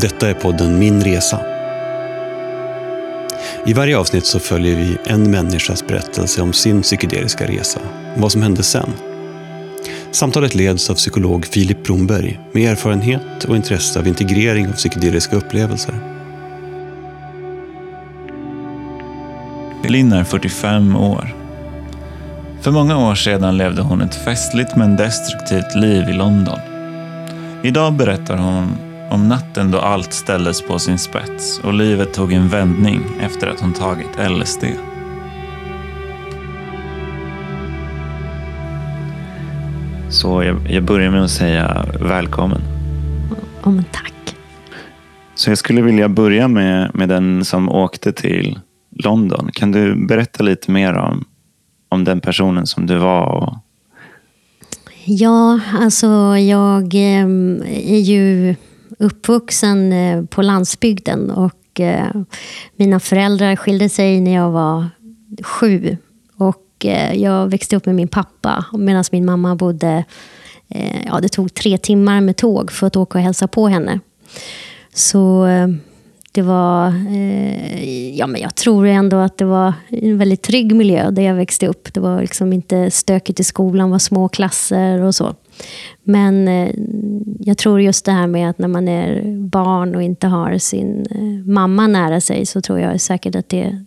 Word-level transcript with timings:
Detta 0.00 0.30
är 0.30 0.34
podden 0.34 0.78
Min 0.78 1.04
Resa. 1.04 1.40
I 3.66 3.72
varje 3.72 3.98
avsnitt 3.98 4.26
så 4.26 4.38
följer 4.38 4.76
vi 4.76 4.98
en 5.04 5.30
människas 5.30 5.86
berättelse 5.86 6.42
om 6.42 6.52
sin 6.52 6.82
psykedeliska 6.82 7.46
resa 7.46 7.80
och 8.14 8.20
vad 8.20 8.32
som 8.32 8.42
hände 8.42 8.62
sen. 8.62 8.92
Samtalet 10.10 10.54
leds 10.54 10.90
av 10.90 10.94
psykolog 10.94 11.46
Filip 11.46 11.84
Bromberg 11.84 12.40
med 12.52 12.72
erfarenhet 12.72 13.44
och 13.48 13.56
intresse 13.56 13.98
av 13.98 14.06
integrering 14.06 14.68
av 14.68 14.72
psykedeliska 14.72 15.36
upplevelser. 15.36 15.94
Linn 19.88 20.12
är 20.12 20.24
45 20.24 20.96
år. 20.96 21.34
För 22.60 22.70
många 22.70 23.10
år 23.10 23.14
sedan 23.14 23.56
levde 23.56 23.82
hon 23.82 24.00
ett 24.00 24.14
festligt 24.14 24.76
men 24.76 24.96
destruktivt 24.96 25.74
liv 25.74 26.08
i 26.08 26.12
London. 26.12 26.58
Idag 27.62 27.92
berättar 27.92 28.36
hon 28.36 28.87
om 29.10 29.28
natten 29.28 29.70
då 29.70 29.78
allt 29.78 30.12
ställdes 30.12 30.62
på 30.62 30.78
sin 30.78 30.98
spets 30.98 31.58
och 31.58 31.74
livet 31.74 32.14
tog 32.14 32.32
en 32.32 32.48
vändning 32.48 33.00
efter 33.20 33.46
att 33.46 33.60
hon 33.60 33.72
tagit 33.72 34.18
LSD. 34.30 34.64
Så 40.10 40.42
jag, 40.42 40.70
jag 40.70 40.84
börjar 40.84 41.10
med 41.10 41.24
att 41.24 41.30
säga 41.30 41.86
välkommen. 42.00 42.60
Ja, 43.64 43.70
men 43.70 43.84
tack. 43.84 44.36
Så 45.34 45.50
jag 45.50 45.58
skulle 45.58 45.82
vilja 45.82 46.08
börja 46.08 46.48
med, 46.48 46.90
med 46.94 47.08
den 47.08 47.44
som 47.44 47.68
åkte 47.68 48.12
till 48.12 48.58
London. 48.90 49.50
Kan 49.52 49.72
du 49.72 50.06
berätta 50.06 50.44
lite 50.44 50.70
mer 50.70 50.94
om, 50.94 51.24
om 51.88 52.04
den 52.04 52.20
personen 52.20 52.66
som 52.66 52.86
du 52.86 52.96
var? 52.96 53.26
Och... 53.26 53.54
Ja, 55.04 55.60
alltså 55.80 56.36
jag 56.36 56.94
eh, 56.94 57.26
är 57.92 58.00
ju 58.00 58.54
uppvuxen 58.98 59.92
eh, 59.92 60.24
på 60.24 60.42
landsbygden 60.42 61.30
och 61.30 61.80
eh, 61.80 62.10
mina 62.76 63.00
föräldrar 63.00 63.56
skilde 63.56 63.88
sig 63.88 64.20
när 64.20 64.34
jag 64.34 64.50
var 64.50 64.90
sju. 65.42 65.96
Och 66.36 66.84
eh, 66.84 67.14
jag 67.14 67.48
växte 67.48 67.76
upp 67.76 67.86
med 67.86 67.94
min 67.94 68.08
pappa 68.08 68.64
medan 68.72 69.04
min 69.12 69.24
mamma 69.24 69.56
bodde... 69.56 70.04
Ja, 71.06 71.20
det 71.20 71.28
tog 71.28 71.54
tre 71.54 71.78
timmar 71.78 72.20
med 72.20 72.36
tåg 72.36 72.72
för 72.72 72.86
att 72.86 72.96
åka 72.96 73.18
och 73.18 73.24
hälsa 73.24 73.48
på 73.48 73.68
henne. 73.68 74.00
Så 74.94 75.46
det 76.32 76.42
var, 76.42 76.92
ja 78.14 78.26
men 78.26 78.40
jag 78.40 78.54
tror 78.54 78.86
ändå 78.86 79.16
att 79.16 79.38
det 79.38 79.44
var 79.44 79.72
en 79.88 80.18
väldigt 80.18 80.42
trygg 80.42 80.74
miljö 80.74 81.10
där 81.10 81.22
jag 81.22 81.34
växte 81.34 81.66
upp. 81.66 81.94
Det 81.94 82.00
var 82.00 82.20
liksom 82.20 82.52
inte 82.52 82.90
stökigt 82.90 83.40
i 83.40 83.44
skolan, 83.44 83.88
det 83.88 83.92
var 83.92 83.98
små 83.98 84.28
klasser 84.28 85.02
och 85.02 85.14
så. 85.14 85.34
Men 86.02 86.48
eh, 86.48 86.74
jag 87.40 87.58
tror 87.58 87.80
just 87.80 88.04
det 88.04 88.12
här 88.12 88.26
med 88.26 88.50
att 88.50 88.58
när 88.58 88.68
man 88.68 88.88
är 88.88 89.22
barn 89.48 89.94
och 89.94 90.02
inte 90.02 90.26
har 90.26 90.58
sin 90.58 91.06
eh, 91.10 91.50
mamma 91.50 91.86
nära 91.86 92.20
sig 92.20 92.46
så 92.46 92.60
tror 92.60 92.80
jag 92.80 93.00
säkert 93.00 93.34
att 93.34 93.48
det 93.48 93.84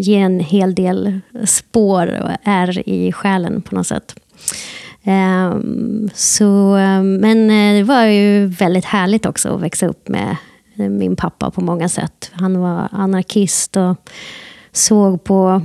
ger 0.00 0.20
en 0.20 0.40
hel 0.40 0.74
del 0.74 1.20
spår 1.44 2.20
och 2.22 2.30
är 2.42 2.88
i 2.88 3.12
själen 3.12 3.62
på 3.62 3.74
något 3.74 3.86
sätt. 3.86 4.14
Ehm, 5.02 6.10
så, 6.14 6.72
men 7.20 7.50
eh, 7.50 7.78
det 7.78 7.82
var 7.82 8.04
ju 8.04 8.46
väldigt 8.46 8.84
härligt 8.84 9.26
också 9.26 9.54
att 9.54 9.60
växa 9.60 9.86
upp 9.86 10.08
med 10.08 10.36
eh, 10.76 10.88
min 10.88 11.16
pappa 11.16 11.50
på 11.50 11.60
många 11.60 11.88
sätt. 11.88 12.30
Han 12.32 12.60
var 12.60 12.88
anarkist 12.92 13.76
och 13.76 14.10
såg 14.72 15.24
på 15.24 15.62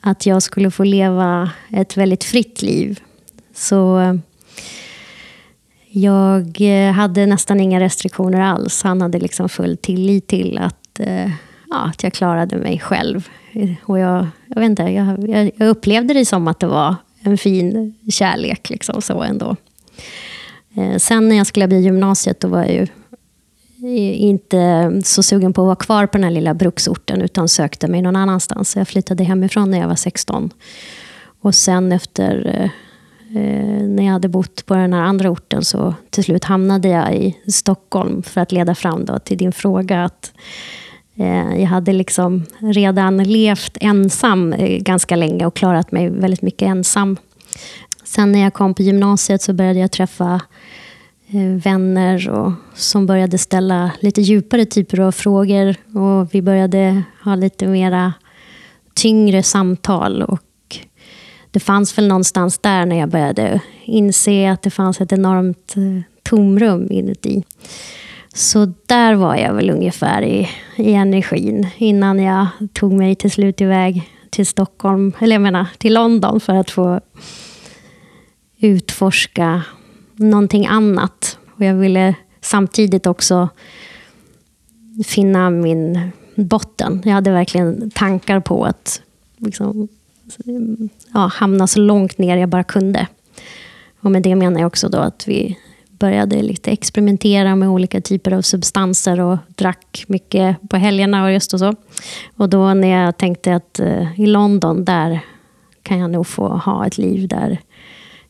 att 0.00 0.26
jag 0.26 0.42
skulle 0.42 0.70
få 0.70 0.84
leva 0.84 1.50
ett 1.70 1.96
väldigt 1.96 2.24
fritt 2.24 2.62
liv. 2.62 3.00
Så 3.58 4.18
jag 5.90 6.60
eh, 6.60 6.92
hade 6.92 7.26
nästan 7.26 7.60
inga 7.60 7.80
restriktioner 7.80 8.40
alls. 8.40 8.82
Han 8.82 9.00
hade 9.00 9.18
liksom 9.18 9.48
full 9.48 9.76
tillit 9.76 10.26
till 10.26 10.58
att, 10.58 11.00
eh, 11.00 11.30
ja, 11.70 11.84
att 11.84 12.02
jag 12.02 12.12
klarade 12.12 12.56
mig 12.56 12.78
själv. 12.78 13.28
Och 13.82 13.98
jag, 13.98 14.26
jag, 14.46 14.60
vet 14.60 14.70
inte, 14.70 14.82
jag, 14.82 15.52
jag 15.56 15.68
upplevde 15.68 16.14
det 16.14 16.24
som 16.24 16.48
att 16.48 16.60
det 16.60 16.66
var 16.66 16.96
en 17.22 17.38
fin 17.38 17.94
kärlek. 18.10 18.70
Liksom, 18.70 19.02
så 19.02 19.22
ändå. 19.22 19.56
Eh, 20.76 20.96
sen 20.96 21.28
när 21.28 21.36
jag 21.36 21.46
skulle 21.46 21.68
bli 21.68 21.80
gymnasiet, 21.80 22.40
då 22.40 22.48
var 22.48 22.58
jag 22.58 22.72
ju 22.72 22.86
inte 24.14 24.92
så 25.04 25.22
sugen 25.22 25.52
på 25.52 25.62
att 25.62 25.66
vara 25.66 25.76
kvar 25.76 26.06
på 26.06 26.18
den 26.18 26.24
här 26.24 26.30
lilla 26.30 26.54
bruksorten 26.54 27.22
utan 27.22 27.48
sökte 27.48 27.88
mig 27.88 28.02
någon 28.02 28.16
annanstans. 28.16 28.70
Så 28.70 28.78
jag 28.78 28.88
flyttade 28.88 29.24
hemifrån 29.24 29.70
när 29.70 29.78
jag 29.78 29.88
var 29.88 29.96
16. 29.96 30.50
Och 31.40 31.54
sen 31.54 31.92
efter 31.92 32.70
Eh, 33.34 33.88
när 33.88 34.04
jag 34.04 34.12
hade 34.12 34.28
bott 34.28 34.66
på 34.66 34.74
den 34.74 34.92
här 34.92 35.02
andra 35.02 35.30
orten 35.30 35.64
så 35.64 35.94
till 36.10 36.24
slut 36.24 36.44
hamnade 36.44 36.88
jag 36.88 37.14
i 37.14 37.36
Stockholm 37.46 38.22
för 38.22 38.40
att 38.40 38.52
leda 38.52 38.74
fram 38.74 39.04
då 39.04 39.18
till 39.18 39.38
din 39.38 39.52
fråga. 39.52 40.04
att 40.04 40.32
eh, 41.16 41.60
Jag 41.60 41.66
hade 41.66 41.92
liksom 41.92 42.44
redan 42.58 43.22
levt 43.22 43.76
ensam 43.80 44.52
eh, 44.52 44.82
ganska 44.82 45.16
länge 45.16 45.46
och 45.46 45.56
klarat 45.56 45.92
mig 45.92 46.10
väldigt 46.10 46.42
mycket 46.42 46.68
ensam. 46.68 47.16
Sen 48.04 48.32
när 48.32 48.40
jag 48.40 48.54
kom 48.54 48.74
på 48.74 48.82
gymnasiet 48.82 49.42
så 49.42 49.52
började 49.52 49.78
jag 49.78 49.90
träffa 49.90 50.40
vänner 51.64 52.30
och, 52.30 52.52
som 52.74 53.06
började 53.06 53.38
ställa 53.38 53.90
lite 54.00 54.20
djupare 54.20 54.64
typer 54.64 55.00
av 55.00 55.12
frågor. 55.12 55.74
Och 55.98 56.34
vi 56.34 56.42
började 56.42 57.02
ha 57.24 57.34
lite 57.34 57.66
mera 57.66 58.12
tyngre 58.94 59.42
samtal. 59.42 60.22
Och 60.22 60.40
det 61.50 61.60
fanns 61.60 61.98
väl 61.98 62.08
någonstans 62.08 62.58
där 62.58 62.86
när 62.86 62.98
jag 62.98 63.08
började 63.08 63.60
inse 63.84 64.50
att 64.50 64.62
det 64.62 64.70
fanns 64.70 65.00
ett 65.00 65.12
enormt 65.12 65.74
eh, 65.76 66.02
tomrum 66.22 66.90
inuti. 66.90 67.44
Så 68.34 68.72
där 68.86 69.14
var 69.14 69.36
jag 69.36 69.54
väl 69.54 69.70
ungefär 69.70 70.22
i, 70.22 70.48
i 70.76 70.92
energin 70.92 71.66
innan 71.76 72.18
jag 72.18 72.46
tog 72.72 72.92
mig 72.92 73.14
till 73.14 73.30
slut 73.30 73.60
iväg 73.60 74.10
till 74.30 74.46
Stockholm, 74.46 75.12
eller 75.18 75.34
jag 75.34 75.42
menar 75.42 75.66
till 75.78 75.94
London 75.94 76.40
för 76.40 76.54
att 76.54 76.70
få 76.70 77.00
utforska 78.58 79.62
någonting 80.16 80.66
annat. 80.66 81.38
Och 81.56 81.64
jag 81.64 81.74
ville 81.74 82.14
samtidigt 82.40 83.06
också 83.06 83.48
finna 85.06 85.50
min 85.50 86.10
botten. 86.34 87.02
Jag 87.04 87.12
hade 87.12 87.30
verkligen 87.30 87.90
tankar 87.90 88.40
på 88.40 88.64
att 88.64 89.02
liksom, 89.36 89.88
ja, 91.14 91.30
hamna 91.34 91.66
så 91.66 91.80
långt 91.80 92.18
ner 92.18 92.36
jag 92.36 92.48
bara 92.48 92.64
kunde. 92.64 93.06
Och 94.00 94.10
med 94.10 94.22
det 94.22 94.34
menar 94.34 94.60
jag 94.60 94.66
också 94.66 94.88
då 94.88 94.98
att 94.98 95.28
vi 95.28 95.58
började 95.90 96.42
lite 96.42 96.70
experimentera 96.70 97.56
med 97.56 97.68
olika 97.68 98.00
typer 98.00 98.32
av 98.32 98.42
substanser 98.42 99.20
och 99.20 99.38
drack 99.48 100.04
mycket 100.08 100.56
på 100.70 100.76
helgerna 100.76 101.24
och 101.24 101.32
just 101.32 101.54
och 101.54 101.60
så. 101.60 101.74
Och 102.36 102.48
då 102.48 102.74
när 102.74 102.88
jag 102.88 103.16
tänkte 103.16 103.54
att 103.54 103.80
eh, 103.80 104.20
i 104.20 104.26
London, 104.26 104.84
där 104.84 105.20
kan 105.82 105.98
jag 105.98 106.10
nog 106.10 106.26
få 106.26 106.48
ha 106.48 106.86
ett 106.86 106.98
liv 106.98 107.28
där 107.28 107.60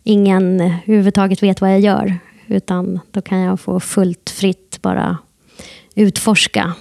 ingen 0.09 0.61
överhuvudtaget 0.61 1.43
vet 1.43 1.61
vad 1.61 1.73
jag 1.73 1.81
gör. 1.81 2.19
Utan 2.47 3.01
då 3.11 3.23
kan 3.23 3.39
jag 3.39 3.61
få 3.61 3.81
fullt 3.81 4.31
fritt 4.31 4.79
bara 4.83 5.19
utforska. 5.95 6.73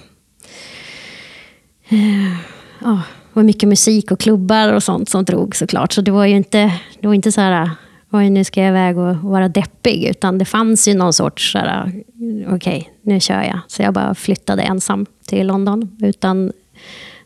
Uh, 1.92 2.36
oh, 2.82 3.00
var 3.38 3.44
mycket 3.44 3.68
musik 3.68 4.10
och 4.10 4.20
klubbar 4.20 4.72
och 4.72 4.82
sånt 4.82 5.08
som 5.08 5.24
drog 5.24 5.56
såklart. 5.56 5.92
Så 5.92 6.00
det 6.00 6.10
var 6.10 6.24
ju 6.24 6.36
inte, 6.36 6.80
det 7.00 7.06
var 7.06 7.14
inte 7.14 7.32
så 7.32 7.40
här, 7.40 7.70
oj 8.10 8.30
nu 8.30 8.44
ska 8.44 8.60
jag 8.60 8.68
iväg 8.68 8.98
och 8.98 9.16
vara 9.16 9.48
deppig. 9.48 10.04
Utan 10.04 10.38
det 10.38 10.44
fanns 10.44 10.88
ju 10.88 10.94
någon 10.94 11.12
sorts, 11.12 11.56
okej 11.56 12.54
okay, 12.54 12.84
nu 13.02 13.20
kör 13.20 13.42
jag. 13.42 13.60
Så 13.68 13.82
jag 13.82 13.94
bara 13.94 14.14
flyttade 14.14 14.62
ensam 14.62 15.06
till 15.26 15.46
London. 15.46 15.96
Utan 16.00 16.52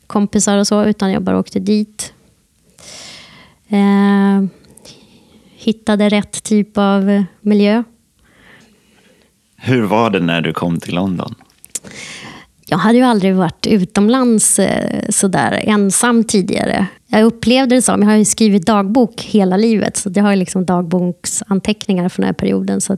kompisar 0.06 0.58
och 0.58 0.66
så, 0.66 0.84
utan 0.84 1.12
jag 1.12 1.22
bara 1.22 1.38
åkte 1.38 1.60
dit. 1.60 2.12
Eh, 3.68 4.44
hittade 5.56 6.08
rätt 6.08 6.42
typ 6.42 6.78
av 6.78 7.24
miljö. 7.40 7.82
Hur 9.56 9.82
var 9.82 10.10
det 10.10 10.20
när 10.20 10.40
du 10.40 10.52
kom 10.52 10.80
till 10.80 10.94
London? 10.94 11.34
Jag 12.72 12.78
hade 12.78 12.98
ju 12.98 13.04
aldrig 13.04 13.34
varit 13.34 13.66
utomlands 13.66 14.58
eh, 14.58 15.00
sådär 15.08 15.60
ensam 15.62 16.24
tidigare. 16.24 16.86
Jag 17.06 17.22
upplevde 17.22 17.74
det 17.74 17.82
som, 17.82 18.02
jag 18.02 18.08
har 18.08 18.16
ju 18.16 18.24
skrivit 18.24 18.66
dagbok 18.66 19.22
hela 19.22 19.56
livet, 19.56 19.96
så 19.96 20.10
jag 20.14 20.24
har 20.24 20.36
liksom 20.36 20.66
dagboksanteckningar 20.66 22.08
från 22.08 22.22
den 22.22 22.28
här 22.28 22.32
perioden. 22.32 22.80
Så 22.80 22.96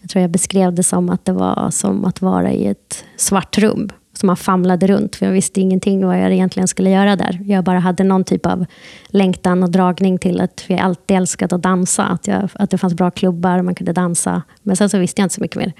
jag 0.00 0.10
tror 0.10 0.22
jag 0.22 0.30
beskrev 0.30 0.74
det 0.74 0.82
som 0.82 1.10
att 1.10 1.24
det 1.24 1.32
var 1.32 1.70
som 1.70 2.04
att 2.04 2.22
vara 2.22 2.52
i 2.52 2.66
ett 2.66 3.04
svart 3.16 3.58
rum 3.58 3.90
som 4.12 4.26
man 4.26 4.36
famlade 4.36 4.86
runt. 4.86 5.16
För 5.16 5.26
jag 5.26 5.32
visste 5.32 5.60
ingenting 5.60 6.06
vad 6.06 6.20
jag 6.20 6.32
egentligen 6.32 6.68
skulle 6.68 6.90
göra 6.90 7.16
där. 7.16 7.40
Jag 7.46 7.64
bara 7.64 7.78
hade 7.78 8.04
någon 8.04 8.24
typ 8.24 8.46
av 8.46 8.66
längtan 9.06 9.62
och 9.62 9.70
dragning 9.70 10.18
till 10.18 10.40
att 10.40 10.64
jag 10.66 10.80
alltid 10.80 11.16
älskat 11.16 11.52
att 11.52 11.62
dansa. 11.62 12.04
Att, 12.04 12.26
jag, 12.26 12.48
att 12.52 12.70
det 12.70 12.78
fanns 12.78 12.94
bra 12.94 13.10
klubbar, 13.10 13.62
man 13.62 13.74
kunde 13.74 13.92
dansa. 13.92 14.42
Men 14.62 14.76
sen 14.76 14.88
så 14.88 14.98
visste 14.98 15.20
jag 15.20 15.24
inte 15.24 15.34
så 15.34 15.40
mycket 15.40 15.56
mer. 15.56 15.72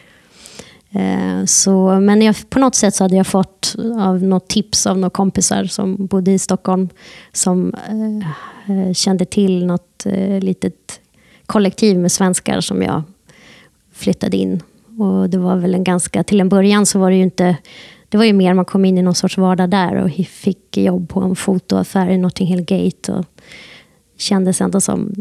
Eh, 0.94 1.44
så, 1.44 2.00
men 2.00 2.22
jag, 2.22 2.36
på 2.50 2.58
något 2.58 2.74
sätt 2.74 2.94
så 2.94 3.04
hade 3.04 3.16
jag 3.16 3.26
fått 3.26 3.74
av 3.98 4.22
något 4.22 4.48
tips 4.48 4.86
av 4.86 4.98
några 4.98 5.10
kompisar 5.10 5.64
som 5.64 6.06
bodde 6.06 6.32
i 6.32 6.38
Stockholm. 6.38 6.88
Som 7.32 7.74
eh, 7.88 8.76
eh, 8.76 8.92
kände 8.92 9.24
till 9.24 9.66
något 9.66 10.06
eh, 10.06 10.40
litet 10.40 11.00
kollektiv 11.46 11.98
med 11.98 12.12
svenskar 12.12 12.60
som 12.60 12.82
jag 12.82 13.02
flyttade 13.92 14.36
in 14.36 14.62
Och 14.98 15.30
det 15.30 15.38
var 15.38 15.56
väl 15.56 15.74
en 15.74 15.84
ganska, 15.84 16.24
till 16.24 16.40
en 16.40 16.48
början 16.48 16.86
så 16.86 16.98
var 16.98 17.10
det 17.10 17.16
ju 17.16 17.22
inte, 17.22 17.56
det 18.08 18.18
var 18.18 18.24
ju 18.24 18.32
mer 18.32 18.54
man 18.54 18.64
kom 18.64 18.84
in 18.84 18.98
i 18.98 19.02
någon 19.02 19.14
sorts 19.14 19.38
vardag 19.38 19.70
där 19.70 19.94
och 19.94 20.10
fick 20.26 20.76
jobb 20.76 21.08
på 21.08 21.20
en 21.20 21.36
fotoaffär 21.36 22.08
i 22.08 22.18
Notting 22.18 22.46
Hill 22.46 22.62
Gate. 22.64 23.12
Och 23.12 23.24
kändes 24.18 24.60
ändå 24.60 24.80
som, 24.80 25.12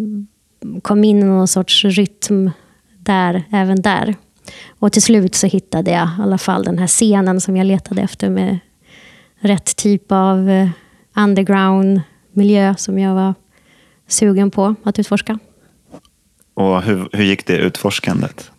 kom 0.81 1.04
in 1.04 1.20
i 1.20 1.24
någon 1.24 1.48
sorts 1.48 1.86
rytm 1.86 2.52
där, 3.00 3.44
även 3.52 3.81
där. 3.81 4.16
Och 4.80 4.92
till 4.92 5.02
slut 5.02 5.36
så 5.36 5.48
hittade 5.48 5.92
jag 5.92 6.08
i 6.20 6.22
alla 6.22 6.38
fall 6.38 6.64
den 6.64 6.78
här 6.78 6.88
scenen 6.88 7.42
som 7.42 7.58
jag 7.58 7.66
letade 7.68 8.02
efter 8.02 8.30
med 8.30 8.60
rätt 9.40 9.76
typ 9.76 10.12
av 10.12 10.50
eh, 10.50 10.70
underground 11.16 12.02
miljö 12.32 12.76
som 12.78 13.00
jag 13.00 13.16
var 13.16 13.34
sugen 14.08 14.52
på 14.52 14.76
att 14.84 15.00
utforska. 15.00 15.40
Och 16.54 16.82
hur, 16.84 17.10
hur 17.12 17.24
gick 17.24 17.48
det 17.48 17.58
utforskandet? 17.58 18.52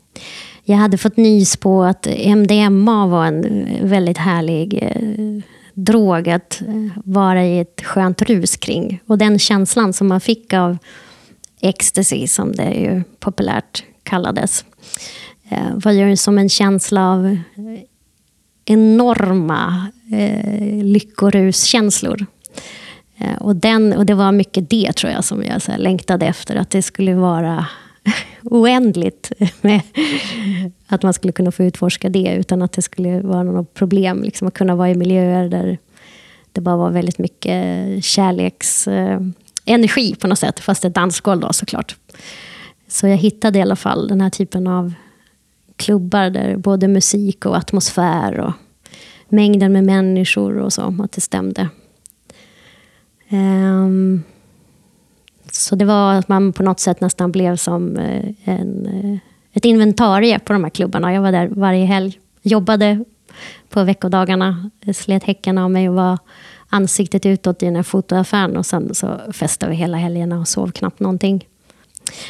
Jag 0.64 0.76
hade 0.76 0.98
fått 0.98 1.16
nys 1.16 1.56
på 1.56 1.82
att 1.82 2.06
MDMA 2.26 3.06
var 3.06 3.26
en 3.26 3.68
väldigt 3.82 4.18
härlig 4.18 4.78
eh, 4.82 5.42
drog 5.74 6.28
att 6.28 6.60
eh, 6.60 7.02
vara 7.04 7.44
i 7.44 7.58
ett 7.58 7.80
skönt 7.84 8.22
rus 8.22 8.56
kring. 8.56 9.00
Och 9.06 9.18
den 9.18 9.38
känslan 9.38 9.92
som 9.92 10.08
man 10.08 10.20
fick 10.20 10.52
av 10.52 10.78
ecstasy, 11.60 12.26
som 12.26 12.52
det 12.52 12.70
ju 12.70 13.02
populärt 13.20 13.84
kallades, 14.02 14.64
eh, 15.54 15.74
var 15.74 15.92
ju 15.92 16.16
som 16.16 16.38
en 16.38 16.48
känsla 16.48 17.12
av 17.12 17.26
eh, 17.26 17.38
enorma 18.64 19.88
eh, 20.12 20.84
lyckoruskänslor. 20.84 22.26
Eh, 23.18 23.36
och, 23.36 23.56
den, 23.56 23.92
och 23.92 24.06
det 24.06 24.14
var 24.14 24.32
mycket 24.32 24.70
det 24.70 24.92
tror 24.92 25.12
jag 25.12 25.24
som 25.24 25.44
jag 25.44 25.62
så 25.62 25.72
här, 25.72 25.78
längtade 25.78 26.26
efter, 26.26 26.56
att 26.56 26.70
det 26.70 26.82
skulle 26.82 27.14
vara 27.14 27.66
oändligt 28.42 29.32
med 29.60 29.80
att 30.86 31.02
man 31.02 31.12
skulle 31.12 31.32
kunna 31.32 31.52
få 31.52 31.64
utforska 31.64 32.08
det 32.08 32.36
utan 32.38 32.62
att 32.62 32.72
det 32.72 32.82
skulle 32.82 33.20
vara 33.20 33.42
något 33.42 33.74
problem. 33.74 34.22
Liksom 34.22 34.48
att 34.48 34.54
kunna 34.54 34.76
vara 34.76 34.90
i 34.90 34.94
miljöer 34.94 35.48
där 35.48 35.78
det 36.52 36.60
bara 36.60 36.76
var 36.76 36.90
väldigt 36.90 37.18
mycket 37.18 38.04
kärleksenergi 38.04 40.12
eh, 40.12 40.18
på 40.18 40.26
något 40.26 40.38
sätt, 40.38 40.60
fast 40.60 40.84
ett 40.84 40.94
dansgolv 40.94 41.40
då 41.40 41.52
såklart. 41.52 41.96
Så 42.88 43.06
jag 43.06 43.16
hittade 43.16 43.58
i 43.58 43.62
alla 43.62 43.76
fall 43.76 44.08
den 44.08 44.20
här 44.20 44.30
typen 44.30 44.66
av 44.66 44.92
klubbar 45.84 46.30
där 46.30 46.56
både 46.56 46.88
musik 46.88 47.46
och 47.46 47.56
atmosfär 47.56 48.40
och 48.40 48.52
mängden 49.28 49.72
med 49.72 49.84
människor 49.84 50.58
och 50.58 50.72
så, 50.72 50.94
att 51.02 51.12
det 51.12 51.20
stämde. 51.20 51.68
Um, 53.30 54.22
så 55.52 55.76
det 55.76 55.84
var 55.84 56.14
att 56.14 56.28
man 56.28 56.52
på 56.52 56.62
något 56.62 56.80
sätt 56.80 57.00
nästan 57.00 57.32
blev 57.32 57.56
som 57.56 57.96
eh, 57.96 58.34
en, 58.44 58.86
eh, 58.86 59.18
ett 59.52 59.64
inventarie 59.64 60.38
på 60.38 60.52
de 60.52 60.64
här 60.64 60.70
klubbarna. 60.70 61.14
Jag 61.14 61.22
var 61.22 61.32
där 61.32 61.48
varje 61.48 61.84
helg, 61.84 62.18
jobbade 62.42 63.04
på 63.68 63.84
veckodagarna, 63.84 64.70
slet 64.94 65.24
häcken 65.24 65.58
av 65.58 65.70
mig 65.70 65.88
och 65.88 65.94
var 65.94 66.18
ansiktet 66.68 67.26
utåt 67.26 67.62
i 67.62 67.66
den 67.66 67.76
här 67.76 67.82
fotoaffären. 67.82 68.56
Och 68.56 68.66
sen 68.66 68.94
så 68.94 69.20
festade 69.32 69.70
vi 69.70 69.76
hela 69.76 69.96
helgerna 69.96 70.40
och 70.40 70.48
sov 70.48 70.70
knappt 70.70 71.00
någonting. 71.00 71.46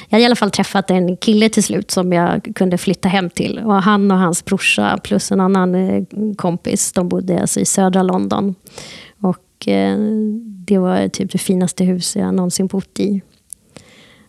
Jag 0.08 0.16
hade 0.16 0.22
i 0.22 0.26
alla 0.26 0.36
fall 0.36 0.50
träffat 0.50 0.90
en 0.90 1.16
kille 1.16 1.48
till 1.48 1.62
slut 1.62 1.90
som 1.90 2.12
jag 2.12 2.48
kunde 2.54 2.78
flytta 2.78 3.08
hem 3.08 3.30
till. 3.30 3.58
Och 3.58 3.82
han 3.82 4.10
och 4.10 4.18
hans 4.18 4.44
brorsa 4.44 4.98
plus 5.02 5.32
en 5.32 5.40
annan 5.40 5.74
eh, 5.74 6.04
kompis, 6.36 6.92
de 6.92 7.08
bodde 7.08 7.40
alltså 7.40 7.60
i 7.60 7.64
södra 7.64 8.02
London. 8.02 8.54
Och 9.20 9.68
eh, 9.68 9.98
det 10.66 10.78
var 10.78 11.08
typ 11.08 11.32
det 11.32 11.38
finaste 11.38 11.84
hus 11.84 12.16
jag 12.16 12.34
någonsin 12.34 12.66
bott 12.66 13.00
i. 13.00 13.22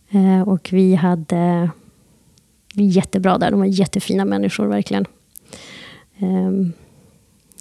Eh, 0.09 0.42
och 0.47 0.69
vi 0.71 0.95
hade 0.95 1.69
jättebra 2.74 3.38
där. 3.38 3.51
De 3.51 3.59
var 3.59 3.65
jättefina 3.65 4.25
människor 4.25 4.68
verkligen. 4.68 5.06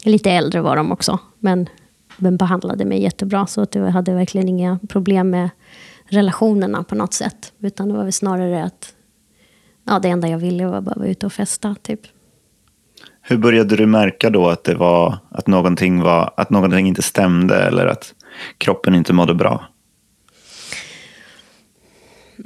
Lite 0.05 0.31
äldre 0.31 0.61
var 0.61 0.77
de 0.77 0.93
också, 0.93 1.19
men, 1.39 1.69
men 2.17 2.37
behandlade 2.37 2.85
mig 2.85 3.03
jättebra. 3.03 3.47
Så 3.47 3.61
att 3.61 3.75
jag 3.75 3.87
hade 3.87 4.15
verkligen 4.15 4.49
inga 4.49 4.79
problem 4.89 5.31
med 5.31 5.51
relationerna 6.09 6.83
på 6.85 6.95
något 6.95 7.15
sätt. 7.15 7.53
Utan 7.61 7.89
det 7.89 7.95
var 7.95 8.05
väl 8.05 8.13
snarare 8.13 8.65
att 8.65 8.95
ja, 9.87 9.99
det 9.99 10.09
enda 10.09 10.29
jag 10.29 10.39
ville 10.39 10.67
var 10.67 10.81
bara 10.81 10.95
vara 10.99 11.09
ute 11.09 11.27
och 11.27 11.33
festa. 11.33 11.77
Typ. 11.83 12.01
Hur 13.23 13.37
började 13.37 13.77
du 13.77 13.87
märka 13.87 14.31
då 14.31 14.49
att, 14.49 14.65
det 14.65 14.75
var, 14.75 15.19
att, 15.31 15.47
någonting 15.47 16.01
var, 16.01 16.35
att 16.37 16.51
någonting 16.51 16.89
inte 16.89 17.03
stämde 17.03 17.57
eller 17.57 17.87
att 17.87 18.15
kroppen 18.59 18.95
inte 18.95 19.13
mådde 19.13 19.35
bra? 19.35 19.65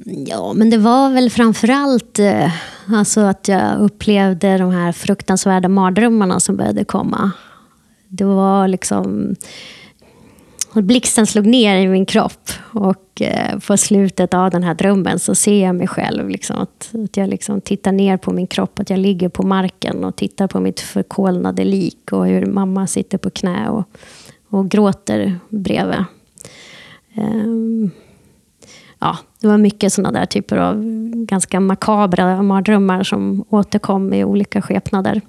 Ja, 0.04 0.52
men 0.52 0.70
det 0.70 0.78
var 0.78 1.10
väl 1.10 1.30
framförallt 1.30 2.18
eh, 2.18 2.52
alltså 2.92 3.20
att 3.20 3.48
jag 3.48 3.78
upplevde 3.78 4.58
de 4.58 4.70
här 4.70 4.92
fruktansvärda 4.92 5.68
mardrömmarna 5.68 6.40
som 6.40 6.56
började 6.56 6.84
komma. 6.84 7.30
Det 8.08 8.24
var 8.24 8.68
liksom 8.68 9.34
blixten 10.82 11.26
slog 11.26 11.46
ner 11.46 11.76
i 11.76 11.88
min 11.88 12.06
kropp. 12.06 12.50
Och 12.60 13.22
eh, 13.22 13.58
på 13.58 13.76
slutet 13.76 14.34
av 14.34 14.50
den 14.50 14.62
här 14.62 14.74
drömmen 14.74 15.18
så 15.18 15.34
ser 15.34 15.64
jag 15.64 15.74
mig 15.74 15.88
själv. 15.88 16.28
Liksom, 16.28 16.58
att, 16.58 16.94
att 17.04 17.16
jag 17.16 17.28
liksom 17.28 17.60
tittar 17.60 17.92
ner 17.92 18.16
på 18.16 18.32
min 18.32 18.46
kropp, 18.46 18.78
att 18.78 18.90
jag 18.90 18.98
ligger 18.98 19.28
på 19.28 19.42
marken 19.42 20.04
och 20.04 20.16
tittar 20.16 20.46
på 20.46 20.60
mitt 20.60 20.80
förkolnade 20.80 21.64
lik. 21.64 22.12
Och 22.12 22.26
hur 22.26 22.46
mamma 22.46 22.86
sitter 22.86 23.18
på 23.18 23.30
knä 23.30 23.68
och, 23.68 23.84
och 24.48 24.70
gråter 24.70 25.38
bredvid. 25.48 26.04
Um, 27.16 27.90
ja, 28.98 29.18
det 29.40 29.48
var 29.48 29.58
mycket 29.58 29.92
sådana 29.92 30.18
där 30.20 30.26
typer 30.26 30.56
av 30.56 30.82
ganska 31.14 31.60
makabra 31.60 32.42
mardrömmar 32.42 33.02
som 33.02 33.44
återkom 33.48 34.14
i 34.14 34.24
olika 34.24 34.62
skepnader. 34.62 35.20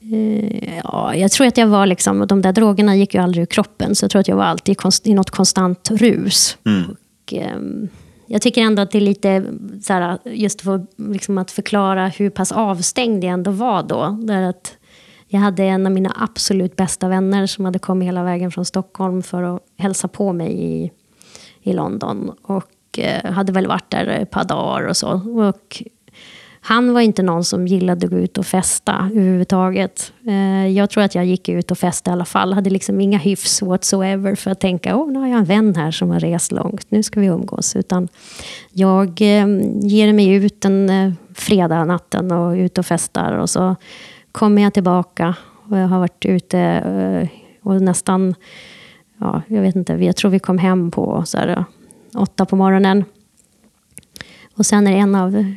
Eh, 0.00 0.78
ja, 0.84 1.14
jag 1.14 1.30
tror 1.30 1.46
att 1.46 1.56
jag 1.56 1.66
var 1.66 1.86
liksom, 1.86 2.26
de 2.26 2.42
där 2.42 2.52
drogerna 2.52 2.96
gick 2.96 3.14
ju 3.14 3.20
aldrig 3.20 3.42
ur 3.42 3.46
kroppen, 3.46 3.94
så 3.94 4.04
jag 4.04 4.10
tror 4.10 4.20
att 4.20 4.28
jag 4.28 4.36
var 4.36 4.44
alltid 4.44 4.76
i 5.04 5.14
något 5.14 5.30
konstant 5.30 5.90
rus. 5.90 6.58
Mm. 6.66 6.82
Och, 6.90 7.32
um, 7.56 7.88
jag 8.26 8.42
tycker 8.42 8.62
ändå 8.62 8.82
att 8.82 8.90
det 8.90 8.98
är 8.98 9.02
lite, 9.02 9.44
så 9.82 9.92
här, 9.92 10.18
just 10.24 10.60
för 10.60 10.86
liksom 10.96 11.38
att 11.38 11.50
förklara 11.50 12.08
hur 12.08 12.30
pass 12.30 12.52
avstängd 12.52 13.24
jag 13.24 13.32
ändå 13.32 13.50
var 13.50 13.82
då. 13.82 14.18
Där 14.22 14.42
att 14.42 14.76
jag 15.28 15.40
hade 15.40 15.64
en 15.64 15.86
av 15.86 15.92
mina 15.92 16.12
absolut 16.16 16.76
bästa 16.76 17.08
vänner 17.08 17.46
som 17.46 17.64
hade 17.64 17.78
kommit 17.78 18.06
hela 18.06 18.24
vägen 18.24 18.50
från 18.50 18.64
Stockholm 18.64 19.22
för 19.22 19.42
att 19.42 19.62
hälsa 19.78 20.08
på 20.08 20.32
mig 20.32 20.52
i, 20.62 20.90
i 21.62 21.72
London. 21.72 22.32
Och 22.42 22.98
eh, 22.98 23.32
hade 23.32 23.52
väl 23.52 23.66
varit 23.66 23.90
där 23.90 24.06
ett 24.06 24.30
par 24.30 24.44
dagar 24.44 24.86
och 24.86 24.96
så. 24.96 25.10
Och 25.48 25.82
han 26.62 26.94
var 26.94 27.00
inte 27.00 27.22
någon 27.22 27.44
som 27.44 27.66
gillade 27.66 28.06
att 28.06 28.12
gå 28.12 28.18
ut 28.18 28.38
och 28.38 28.46
festa 28.46 29.10
överhuvudtaget. 29.12 30.12
Eh, 30.26 30.68
jag 30.68 30.90
tror 30.90 31.02
att 31.02 31.14
jag 31.14 31.24
gick 31.24 31.48
ut 31.48 31.70
och 31.70 31.78
festade 31.78 32.12
i 32.12 32.16
alla 32.16 32.24
fall. 32.24 32.52
Hade 32.52 32.70
liksom 32.70 33.00
inga 33.00 33.18
hyfs 33.18 33.62
whatsoever 33.62 34.34
för 34.34 34.50
att 34.50 34.60
tänka, 34.60 34.96
åh, 34.96 35.12
nu 35.12 35.18
har 35.18 35.28
jag 35.28 35.38
en 35.38 35.44
vän 35.44 35.74
här 35.74 35.90
som 35.90 36.10
har 36.10 36.20
rest 36.20 36.52
långt, 36.52 36.86
nu 36.88 37.02
ska 37.02 37.20
vi 37.20 37.26
umgås. 37.26 37.76
Utan 37.76 38.08
jag 38.72 39.08
eh, 39.08 39.46
ger 39.80 40.12
mig 40.12 40.28
ut 40.34 40.64
en 40.64 40.90
eh, 40.90 41.12
fredag 41.34 41.84
natten 41.84 42.32
och 42.32 42.52
ut 42.54 42.78
och 42.78 42.86
festar. 42.86 43.32
Och 43.32 43.50
så 43.50 43.76
kommer 44.32 44.62
jag 44.62 44.74
tillbaka 44.74 45.34
och 45.70 45.78
jag 45.78 45.88
har 45.88 45.98
varit 45.98 46.26
ute 46.26 46.58
eh, 46.58 47.28
och 47.62 47.82
nästan, 47.82 48.34
ja, 49.18 49.42
jag 49.46 49.62
vet 49.62 49.76
inte, 49.76 49.92
jag 49.92 50.16
tror 50.16 50.30
vi 50.30 50.38
kom 50.38 50.58
hem 50.58 50.90
på 50.90 51.22
så 51.26 51.38
här, 51.38 51.48
eh, 51.48 51.64
åtta 52.14 52.44
på 52.46 52.56
morgonen. 52.56 53.04
Och 54.56 54.66
sen 54.66 54.86
är 54.86 54.92
det 54.92 54.98
en 54.98 55.14
av 55.14 55.54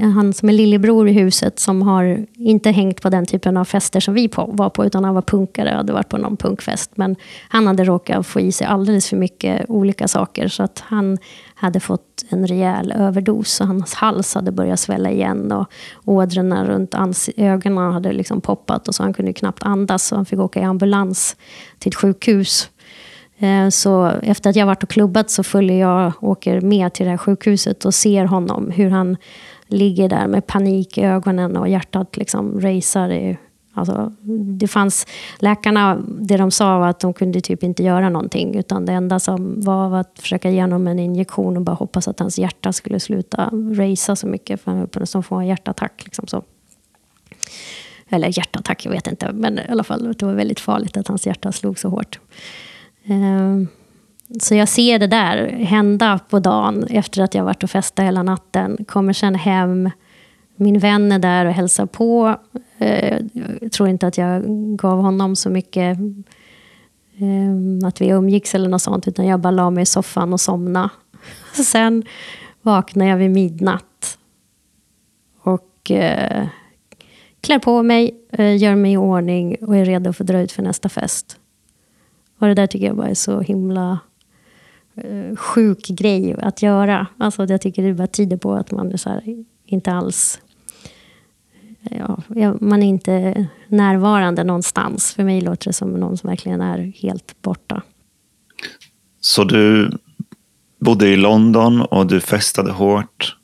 han 0.00 0.32
som 0.32 0.48
är 0.48 0.52
lillebror 0.52 1.08
i 1.08 1.12
huset 1.12 1.58
som 1.58 1.82
har 1.82 2.26
inte 2.34 2.70
hängt 2.70 3.02
på 3.02 3.10
den 3.10 3.26
typen 3.26 3.56
av 3.56 3.64
fester 3.64 4.00
som 4.00 4.14
vi 4.14 4.28
på, 4.28 4.50
var 4.52 4.70
på, 4.70 4.84
utan 4.84 5.04
han 5.04 5.14
var 5.14 5.22
punkare 5.22 5.70
och 5.70 5.76
hade 5.76 5.92
varit 5.92 6.08
på 6.08 6.18
någon 6.18 6.36
punkfest. 6.36 6.90
Men 6.94 7.16
han 7.48 7.66
hade 7.66 7.84
råkat 7.84 8.26
få 8.26 8.40
i 8.40 8.52
sig 8.52 8.66
alldeles 8.66 9.08
för 9.08 9.16
mycket 9.16 9.64
olika 9.68 10.08
saker, 10.08 10.48
så 10.48 10.62
att 10.62 10.82
han 10.86 11.18
hade 11.54 11.80
fått 11.80 12.24
en 12.28 12.46
rejäl 12.46 12.92
överdos. 12.92 13.60
Och 13.60 13.66
hans 13.66 13.94
hals 13.94 14.34
hade 14.34 14.52
börjat 14.52 14.80
svälla 14.80 15.10
igen 15.10 15.52
och 15.52 15.66
ådrorna 16.04 16.64
runt 16.64 16.94
ögonen 17.36 17.92
hade 17.92 18.12
liksom 18.12 18.40
poppat 18.40 18.88
och 18.88 18.94
så 18.94 19.02
han 19.02 19.14
kunde 19.14 19.32
knappt 19.32 19.62
andas. 19.62 20.06
Så 20.06 20.16
han 20.16 20.24
fick 20.24 20.38
åka 20.38 20.60
i 20.60 20.64
ambulans 20.64 21.36
till 21.78 21.88
ett 21.88 21.94
sjukhus. 21.94 22.70
Eh, 23.38 23.68
så 23.68 24.06
efter 24.22 24.50
att 24.50 24.56
jag 24.56 24.66
varit 24.66 24.82
och 24.82 24.88
klubbat 24.88 25.30
så 25.30 25.42
följer 25.42 25.80
jag, 25.80 26.12
åker 26.20 26.60
med 26.60 26.92
till 26.92 27.04
det 27.04 27.10
här 27.10 27.18
sjukhuset 27.18 27.84
och 27.84 27.94
ser 27.94 28.24
honom, 28.24 28.70
hur 28.70 28.90
han 28.90 29.16
ligger 29.68 30.08
där 30.08 30.26
med 30.26 30.46
panik 30.46 30.98
i 30.98 31.02
ögonen 31.02 31.56
och 31.56 31.68
hjärtat 31.68 32.16
liksom 32.16 32.60
racear. 32.60 33.36
alltså, 33.74 34.12
det 34.58 34.68
fanns, 34.68 35.06
läkarna, 35.38 36.02
det 36.20 36.36
de 36.36 36.50
sa 36.50 36.78
var 36.78 36.88
att 36.88 37.00
de 37.00 37.12
kunde 37.12 37.40
typ 37.40 37.62
inte 37.62 37.82
göra 37.82 38.08
någonting. 38.08 38.54
Utan 38.54 38.86
det 38.86 38.92
enda 38.92 39.18
som 39.18 39.60
var, 39.60 39.88
var 39.88 40.00
att 40.00 40.18
försöka 40.18 40.50
ge 40.50 40.60
honom 40.60 40.86
en 40.86 40.98
injektion 40.98 41.56
och 41.56 41.62
bara 41.62 41.76
hoppas 41.76 42.08
att 42.08 42.20
hans 42.20 42.38
hjärta 42.38 42.72
skulle 42.72 43.00
sluta 43.00 43.50
racea 43.52 44.16
så 44.16 44.26
mycket. 44.26 44.60
För 44.60 44.70
han 44.70 44.80
höll 44.80 44.88
på 44.88 45.18
att 45.18 45.26
få 45.26 45.34
en 45.34 45.46
hjärtattack. 45.46 46.02
Liksom 46.04 46.26
så. 46.26 46.42
Eller 48.08 48.38
hjärtattack, 48.38 48.84
jag 48.84 48.92
vet 48.92 49.06
inte. 49.06 49.32
Men 49.32 49.58
i 49.58 49.62
alla 49.68 49.84
fall, 49.84 50.14
det 50.18 50.26
var 50.26 50.34
väldigt 50.34 50.60
farligt 50.60 50.96
att 50.96 51.08
hans 51.08 51.26
hjärta 51.26 51.52
slog 51.52 51.78
så 51.78 51.88
hårt. 51.88 52.18
Um, 53.08 53.68
så 54.40 54.54
jag 54.54 54.68
ser 54.68 54.98
det 54.98 55.06
där 55.06 55.48
hända 55.48 56.20
på 56.28 56.38
dagen 56.38 56.84
efter 56.90 57.22
att 57.22 57.34
jag 57.34 57.44
varit 57.44 57.62
och 57.62 57.70
festat 57.70 58.04
hela 58.04 58.22
natten. 58.22 58.84
Kommer 58.88 59.12
sen 59.12 59.34
hem 59.34 59.90
Min 60.56 60.78
vän 60.78 61.12
är 61.12 61.18
där 61.18 61.46
och 61.46 61.52
hälsar 61.52 61.86
på. 61.86 62.36
Eh, 62.78 63.18
jag 63.60 63.72
tror 63.72 63.88
inte 63.88 64.06
att 64.06 64.18
jag 64.18 64.42
gav 64.76 65.00
honom 65.00 65.36
så 65.36 65.50
mycket 65.50 65.98
eh, 67.18 67.88
att 67.88 68.00
vi 68.00 68.08
umgicks 68.08 68.54
eller 68.54 68.68
något 68.68 68.82
sånt. 68.82 69.08
Utan 69.08 69.26
jag 69.26 69.40
bara 69.40 69.50
la 69.50 69.70
mig 69.70 69.82
i 69.82 69.86
soffan 69.86 70.32
och 70.32 70.40
somnade. 70.40 70.88
Sen 71.64 72.02
vaknade 72.62 73.10
jag 73.10 73.16
vid 73.16 73.30
midnatt. 73.30 74.18
Och 75.40 75.90
eh, 75.90 76.46
klär 77.40 77.58
på 77.58 77.82
mig, 77.82 78.20
gör 78.58 78.74
mig 78.74 78.92
i 78.92 78.96
ordning 78.96 79.56
och 79.60 79.76
är 79.76 79.84
redo 79.84 80.12
för 80.12 80.24
att 80.24 80.28
dra 80.28 80.40
ut 80.40 80.52
för 80.52 80.62
nästa 80.62 80.88
fest. 80.88 81.38
Och 82.38 82.46
det 82.46 82.54
där 82.54 82.66
tycker 82.66 82.86
jag 82.86 82.96
bara 82.96 83.08
är 83.08 83.14
så 83.14 83.40
himla 83.40 83.98
sjuk 85.36 85.86
grej 85.88 86.36
att 86.38 86.62
göra. 86.62 87.06
Alltså 87.18 87.46
jag 87.48 87.60
tycker 87.60 87.82
det 87.82 87.94
bara 87.94 88.06
tyder 88.06 88.36
på 88.36 88.52
att 88.52 88.70
man 88.70 88.92
är 88.92 88.96
så 88.96 89.10
här, 89.10 89.44
inte 89.66 89.92
alls... 89.92 90.40
Ja, 91.90 92.18
man 92.60 92.82
är 92.82 92.86
inte 92.86 93.46
närvarande 93.68 94.44
någonstans. 94.44 95.14
För 95.14 95.24
mig 95.24 95.40
låter 95.40 95.66
det 95.66 95.72
som 95.72 95.92
någon 95.92 96.16
som 96.16 96.28
verkligen 96.28 96.60
är 96.60 96.78
helt 96.78 97.42
borta. 97.42 97.82
Så 99.20 99.44
du 99.44 99.90
bodde 100.80 101.08
i 101.08 101.16
London 101.16 101.80
och 101.80 102.06
du 102.06 102.20
festade 102.20 102.72
hårt. 102.72 103.36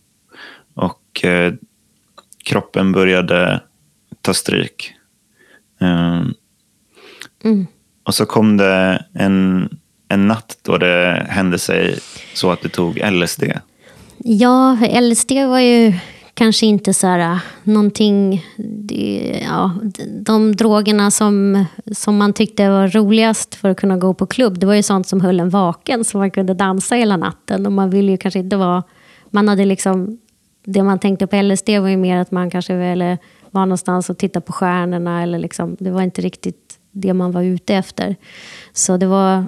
Och 0.74 1.24
eh, 1.24 1.54
kroppen 2.44 2.92
började 2.92 3.62
ta 4.20 4.34
stryk. 4.34 4.94
Um, 5.78 6.34
mm. 7.44 7.66
Och 8.02 8.14
så 8.14 8.26
kom 8.26 8.56
det 8.56 9.04
en, 9.12 9.68
en 10.10 10.28
natt 10.28 10.58
då 10.62 10.78
det 10.78 11.26
hände 11.28 11.58
sig 11.58 11.98
så 12.34 12.50
att 12.50 12.62
du 12.62 12.68
tog 12.68 13.00
LSD. 13.10 13.44
Ja, 14.18 14.78
LSD 15.00 15.32
var 15.32 15.60
ju 15.60 15.92
kanske 16.34 16.66
inte 16.66 16.94
så 16.94 17.06
här, 17.06 17.18
äh, 17.18 17.38
någonting... 17.62 18.44
Ja, 19.48 19.70
de 20.20 20.56
drogerna 20.56 21.10
som, 21.10 21.64
som 21.92 22.16
man 22.16 22.32
tyckte 22.32 22.68
var 22.70 22.88
roligast 22.88 23.54
för 23.54 23.68
att 23.68 23.76
kunna 23.76 23.96
gå 23.96 24.14
på 24.14 24.26
klubb, 24.26 24.58
det 24.58 24.66
var 24.66 24.74
ju 24.74 24.82
sånt 24.82 25.06
som 25.06 25.20
höll 25.20 25.40
en 25.40 25.50
vaken, 25.50 26.04
så 26.04 26.18
man 26.18 26.30
kunde 26.30 26.54
dansa 26.54 26.94
hela 26.94 27.16
natten. 27.16 27.66
Och 27.66 27.72
man 27.72 27.90
ville 27.90 28.12
ju 28.12 28.18
kanske 28.18 28.38
inte 28.38 28.56
vara... 28.56 28.82
Man 29.30 29.48
hade 29.48 29.64
liksom... 29.64 30.18
Det 30.64 30.82
man 30.82 30.98
tänkte 30.98 31.26
på 31.26 31.42
LSD 31.42 31.68
var 31.68 31.88
ju 31.88 31.96
mer 31.96 32.16
att 32.16 32.30
man 32.30 32.50
kanske 32.50 32.76
ville 32.76 33.18
vara 33.50 33.64
någonstans 33.64 34.10
och 34.10 34.18
titta 34.18 34.40
på 34.40 34.52
stjärnorna. 34.52 35.22
Eller 35.22 35.38
liksom, 35.38 35.76
det 35.78 35.90
var 35.90 36.02
inte 36.02 36.22
riktigt 36.22 36.78
det 36.92 37.14
man 37.14 37.32
var 37.32 37.42
ute 37.42 37.74
efter. 37.74 38.16
Så 38.72 38.96
det 38.96 39.06
var 39.06 39.46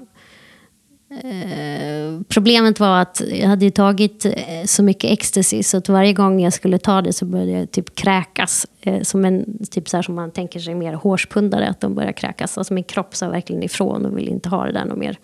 Eh, 1.20 2.20
problemet 2.28 2.80
var 2.80 3.00
att 3.00 3.22
jag 3.32 3.48
hade 3.48 3.70
tagit 3.70 4.24
eh, 4.24 4.32
så 4.64 4.82
mycket 4.82 5.10
ecstasy 5.10 5.62
så 5.62 5.76
att 5.76 5.88
varje 5.88 6.12
gång 6.12 6.40
jag 6.40 6.52
skulle 6.52 6.78
ta 6.78 7.02
det 7.02 7.12
så 7.12 7.24
började 7.24 7.50
jag 7.52 7.70
typ 7.70 7.94
kräkas. 7.94 8.66
Eh, 8.80 9.02
som 9.02 9.24
en, 9.24 9.58
typ 9.70 9.88
så 9.88 9.96
här 9.96 10.02
som 10.02 10.14
man 10.14 10.30
tänker 10.30 10.60
sig 10.60 10.74
mer 10.74 10.92
hårspundare, 10.92 11.68
att 11.68 11.80
de 11.80 11.94
börjar 11.94 12.12
kräkas. 12.12 12.58
Alltså 12.58 12.74
min 12.74 12.84
kropp 12.84 13.16
sa 13.16 13.28
verkligen 13.28 13.62
ifrån 13.62 14.06
och 14.06 14.18
ville 14.18 14.30
inte 14.30 14.48
ha 14.48 14.66
det 14.66 14.72
där 14.72 14.84
något 14.84 14.98
mer. 14.98 15.18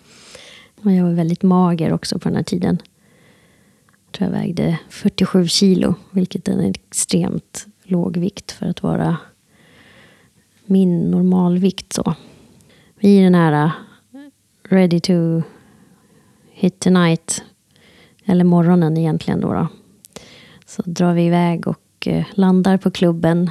Och 0.83 0.91
jag 0.91 1.03
var 1.03 1.11
väldigt 1.11 1.43
mager 1.43 1.93
också 1.93 2.19
på 2.19 2.29
den 2.29 2.35
här 2.35 2.43
tiden. 2.43 2.77
Jag 4.05 4.11
tror 4.11 4.29
jag 4.29 4.39
vägde 4.39 4.79
47 4.89 5.47
kilo, 5.47 5.95
vilket 6.11 6.47
är 6.47 6.51
en 6.51 6.59
extremt 6.65 7.65
låg 7.83 8.17
vikt 8.17 8.51
för 8.51 8.65
att 8.65 8.83
vara 8.83 9.17
min 10.65 11.11
normalvikt. 11.11 11.93
Så. 11.93 12.15
I 12.99 13.21
den 13.21 13.35
här 13.35 13.65
eh, 13.65 13.71
ready 14.69 14.99
to 14.99 15.41
Hit 16.61 16.79
Tonight, 16.79 17.43
eller 18.25 18.43
morgonen 18.43 18.97
egentligen 18.97 19.41
då, 19.41 19.53
då. 19.53 19.67
Så 20.65 20.81
drar 20.85 21.13
vi 21.13 21.25
iväg 21.25 21.67
och 21.67 22.07
eh, 22.07 22.25
landar 22.33 22.77
på 22.77 22.91
klubben 22.91 23.49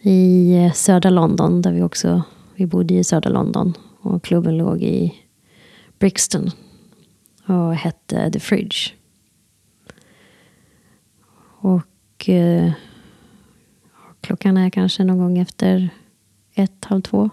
i 0.00 0.54
eh, 0.56 0.72
södra 0.72 1.10
London, 1.10 1.62
där 1.62 1.72
vi 1.72 1.82
också, 1.82 2.22
vi 2.54 2.66
bodde 2.66 2.94
i 2.94 3.04
södra 3.04 3.30
London. 3.30 3.74
Och 4.00 4.24
klubben 4.24 4.58
låg 4.58 4.82
i 4.82 5.14
Brixton 5.98 6.50
och 7.46 7.74
hette 7.74 8.30
The 8.30 8.40
Fridge. 8.40 8.92
Och 11.60 12.28
eh, 12.28 12.72
klockan 14.20 14.56
är 14.56 14.70
kanske 14.70 15.04
någon 15.04 15.18
gång 15.18 15.38
efter 15.38 15.88
ett, 16.54 16.84
halv 16.84 17.02
två. 17.02 17.30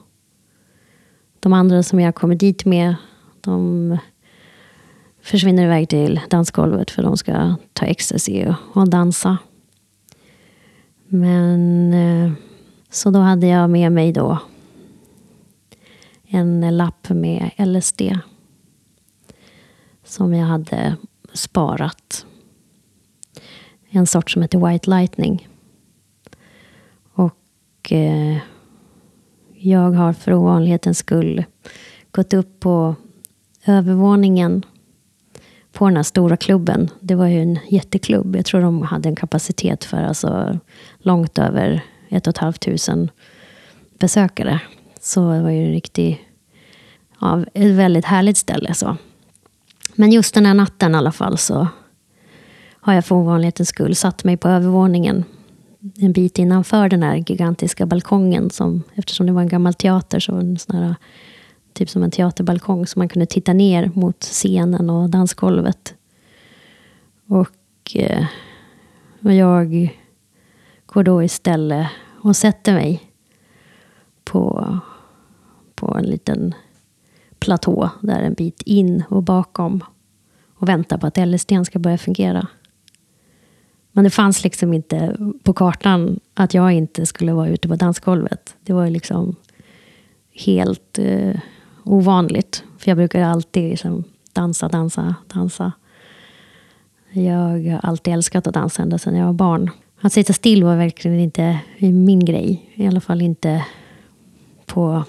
De 1.40 1.54
andra 1.54 1.84
som 1.84 2.00
jag 2.00 2.16
kommer 2.16 2.36
dit 2.36 2.66
med, 2.66 2.96
de 3.42 3.98
försvinner 5.28 5.64
iväg 5.64 5.90
till 5.90 6.22
dansgolvet 6.30 6.92
för 6.92 7.04
de 7.04 7.18
ska 7.18 7.56
ta 7.74 7.86
ecstasy 7.86 8.46
och, 8.74 8.90
dansa. 8.90 9.38
Men 11.08 11.94
eh, 11.94 12.32
så 12.90 13.12
då 13.12 13.20
hade 13.20 13.48
jag 13.48 13.70
med 13.70 13.92
mig 13.92 14.12
då 14.12 14.38
en 16.28 16.78
lapp 16.78 17.10
med 17.10 17.52
LSD. 17.58 18.02
Som 20.04 20.34
jag 20.34 20.46
hade 20.46 20.96
sparat. 21.34 22.26
En 23.90 24.08
sort 24.08 24.32
som 24.32 24.42
heter 24.42 24.68
White 24.68 24.90
Lightning. 24.90 25.48
Och 27.14 27.92
eh, 27.92 28.38
jag 29.54 29.92
har 29.92 30.14
för 30.14 30.34
ovanlighetens 30.34 30.98
skull 30.98 31.44
gått 32.12 32.34
upp 32.34 32.60
på 32.60 32.96
övervåningen 33.66 34.64
på 35.78 35.86
den 35.86 35.96
här 35.96 36.04
stora 36.04 36.38
klubben. 36.38 36.90
Det 37.00 37.16
var 37.16 37.28
ju 37.28 37.42
en 37.42 37.60
jätteklubb. 37.68 38.36
Jag 38.36 38.46
tror 38.46 38.62
de 38.62 38.82
hade 38.82 39.10
en 39.10 39.16
kapacitet 39.16 39.84
för 39.84 39.98
alltså 39.98 40.60
långt 40.98 41.38
över 41.38 41.82
ett 42.10 42.28
och 42.28 42.32
ett 42.32 42.38
halvt 42.38 42.62
tusen 42.62 43.12
besökare. 44.00 44.60
Så 45.02 45.32
det 45.32 45.42
var 45.42 45.50
ju 45.50 45.66
en 45.66 45.72
riktig, 45.72 46.28
ja, 47.22 47.46
ett 47.54 47.72
väldigt 47.72 48.06
härligt 48.06 48.38
ställe. 48.38 48.74
Så. 48.74 48.98
Men 49.96 50.12
just 50.12 50.34
den 50.34 50.46
här 50.46 50.54
natten 50.54 50.96
i 50.96 50.98
alla 50.98 51.12
fall 51.12 51.38
så 51.38 51.68
har 52.72 52.94
jag 52.94 53.06
för 53.06 53.16
ovanlighetens 53.16 53.70
skull 53.70 53.96
satt 53.96 54.24
mig 54.24 54.38
på 54.38 54.48
övervåningen 54.50 55.24
en 55.98 56.12
bit 56.12 56.40
innanför 56.40 56.90
den 56.90 57.04
här 57.04 57.16
gigantiska 57.16 57.86
balkongen. 57.86 58.50
Som, 58.50 58.84
eftersom 58.96 59.26
det 59.26 59.32
var 59.32 59.42
en 59.42 59.48
gammal 59.48 59.74
teater 59.74 60.20
så 60.20 60.32
var 60.32 60.42
det 60.42 60.48
en 60.48 60.58
sån 60.58 60.76
här 60.76 60.96
typ 61.78 61.90
som 61.90 62.04
en 62.04 62.12
teaterbalkong, 62.12 62.88
så 62.88 63.00
man 63.00 63.10
kunde 63.10 63.26
titta 63.26 63.54
ner 63.54 63.92
mot 63.94 64.24
scenen 64.24 64.90
och 64.90 65.10
dansgolvet. 65.10 65.96
Och, 67.28 67.96
eh, 67.96 68.26
och 69.24 69.34
jag 69.34 69.96
går 70.86 71.04
då 71.04 71.24
istället 71.24 71.88
och 72.22 72.36
sätter 72.36 72.74
mig 72.74 73.02
på, 74.24 74.80
på 75.76 75.98
en 75.98 76.06
liten 76.06 76.54
platå 77.40 77.90
där 78.02 78.22
en 78.22 78.34
bit 78.34 78.62
in 78.62 79.04
och 79.10 79.24
bakom 79.24 79.84
och 80.54 80.70
väntar 80.70 80.98
på 80.98 81.08
att 81.08 81.18
LSD 81.18 81.52
ska 81.66 81.80
börja 81.80 81.98
fungera. 81.98 82.48
Men 83.92 84.04
det 84.04 84.10
fanns 84.10 84.44
liksom 84.44 84.74
inte 84.74 85.18
på 85.44 85.54
kartan 85.54 86.20
att 86.34 86.54
jag 86.54 86.72
inte 86.72 87.06
skulle 87.06 87.34
vara 87.34 87.50
ute 87.50 87.68
på 87.68 87.76
dansgolvet. 87.76 88.56
Det 88.64 88.74
var 88.74 88.86
ju 88.86 88.92
liksom 88.92 89.36
helt 90.34 91.00
eh, 91.00 91.40
ovanligt. 91.88 92.64
För 92.78 92.92
jag 92.92 92.98
brukar 92.98 93.22
alltid 93.22 93.70
liksom 93.70 94.04
dansa, 94.34 94.68
dansa, 94.68 95.16
dansa. 95.34 95.72
Jag 97.12 97.72
har 97.72 97.80
alltid 97.84 98.14
älskat 98.14 98.48
att 98.48 98.54
dansa 98.54 98.82
ända 98.82 98.98
sedan 98.98 99.16
jag 99.16 99.26
var 99.26 99.34
barn. 99.34 99.70
Att 100.02 100.14
sitta 100.14 100.34
still 100.34 100.64
var 100.64 100.76
verkligen 100.76 101.20
inte 101.20 101.60
min 101.80 102.26
grej. 102.26 102.72
I 102.74 102.88
alla 102.88 103.02
fall 103.02 103.22
inte 103.22 103.66
på 104.66 105.04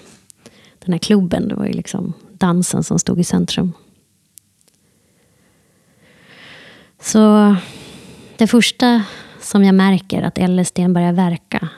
den 0.79 0.93
här 0.93 0.99
klubben. 0.99 1.47
Det 1.47 1.55
var 1.55 1.65
ju 1.65 1.73
liksom 1.73 2.13
dansen 2.31 2.83
som 2.83 2.99
stod 2.99 3.19
i 3.19 3.23
centrum. 3.23 3.73
Så 7.01 7.55
det 8.37 8.47
första 8.47 9.03
som 9.41 9.63
jag 9.63 9.75
märker 9.75 10.21
att 10.21 10.49
LSD 10.49 10.79
börjar 10.89 11.13
verka, 11.13 11.69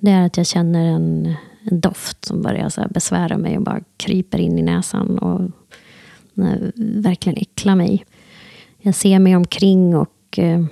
det 0.00 0.10
är 0.10 0.26
att 0.26 0.36
jag 0.36 0.46
känner 0.46 0.84
en 0.84 1.34
en 1.70 1.80
doft 1.80 2.24
som 2.24 2.42
börjar 2.42 2.68
så 2.68 2.86
besvära 2.90 3.38
mig 3.38 3.56
och 3.56 3.62
bara 3.62 3.80
kryper 3.96 4.38
in 4.38 4.58
i 4.58 4.62
näsan 4.62 5.18
och 5.18 5.50
nej, 6.34 6.72
verkligen 6.76 7.38
äcklar 7.38 7.76
mig. 7.76 8.04
Jag 8.78 8.94
ser 8.94 9.18
mig 9.18 9.36
omkring 9.36 9.96
och 9.96 10.38
eh, 10.38 10.64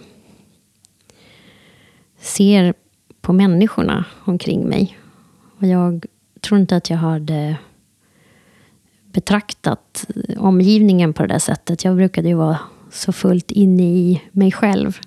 ser 2.18 2.74
på 3.20 3.32
människorna 3.32 4.04
omkring 4.24 4.68
mig. 4.68 4.98
Och 5.58 5.66
jag 5.66 6.06
tror 6.40 6.60
inte 6.60 6.76
att 6.76 6.90
jag 6.90 6.96
hade 6.96 7.56
betraktat 9.12 10.06
omgivningen 10.36 11.12
på 11.12 11.22
det 11.22 11.28
där 11.28 11.38
sättet. 11.38 11.84
Jag 11.84 11.96
brukade 11.96 12.28
ju 12.28 12.34
vara 12.34 12.58
så 12.90 13.12
fullt 13.12 13.50
inne 13.50 13.82
i 13.82 14.22
mig 14.32 14.52
själv. 14.52 14.98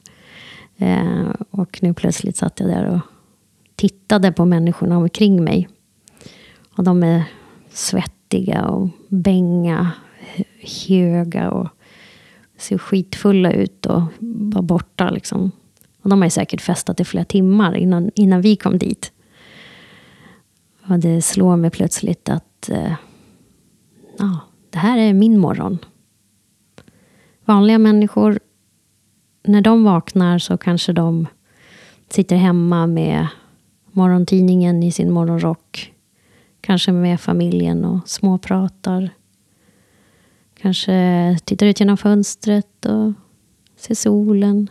Eh, 0.78 1.30
och 1.50 1.80
nu 1.82 1.94
plötsligt 1.94 2.38
satt 2.38 2.60
jag 2.60 2.70
där 2.70 2.86
och 2.86 3.00
tittade 3.76 4.32
på 4.32 4.46
människorna 4.46 4.98
omkring 4.98 5.44
mig. 5.44 5.68
Och 6.76 6.84
de 6.84 7.04
är 7.04 7.24
svettiga 7.70 8.66
och 8.66 8.90
bänga, 9.08 9.92
höga 10.88 11.52
och 11.52 11.68
ser 12.58 12.78
skitfulla 12.78 13.52
ut 13.52 13.86
och 13.86 14.02
var 14.20 14.62
borta. 14.62 15.10
Liksom. 15.10 15.52
Och 16.02 16.10
de 16.10 16.20
har 16.20 16.26
ju 16.26 16.32
säkert 16.32 16.62
festat 16.62 17.00
i 17.00 17.06
flera 17.06 17.26
timmar 17.26 17.76
innan, 17.76 18.12
innan 18.16 18.42
vi 18.42 18.56
kom 18.56 18.78
dit. 18.78 19.12
Och 20.88 21.00
det 21.00 21.22
slår 21.22 21.56
mig 21.56 21.70
plötsligt 21.70 22.30
att 22.30 22.70
eh, 22.70 22.94
ja, 24.18 24.40
det 24.70 24.80
här 24.80 24.98
är 24.98 25.14
min 25.14 25.40
morgon. 25.40 25.78
Vanliga 27.46 27.78
människor, 27.78 28.40
när 29.44 29.62
de 29.62 29.84
vaknar 29.84 30.40
så 30.40 30.58
kanske 30.58 30.94
de 30.94 31.28
sitter 32.10 32.36
hemma 32.36 32.88
med 32.88 33.28
morgontidningen 33.92 34.84
i 34.84 34.92
sin 34.92 35.12
morgonrock. 35.12 35.95
Kanske 36.66 36.92
med 36.92 37.22
familjen 37.22 37.86
och 37.86 38.10
småpratar. 38.10 39.10
Kanske 40.62 41.38
tittar 41.46 41.66
ut 41.66 41.80
genom 41.80 41.98
fönstret 41.98 42.86
och 42.86 43.14
ser 43.76 43.96
solen. 43.96 44.70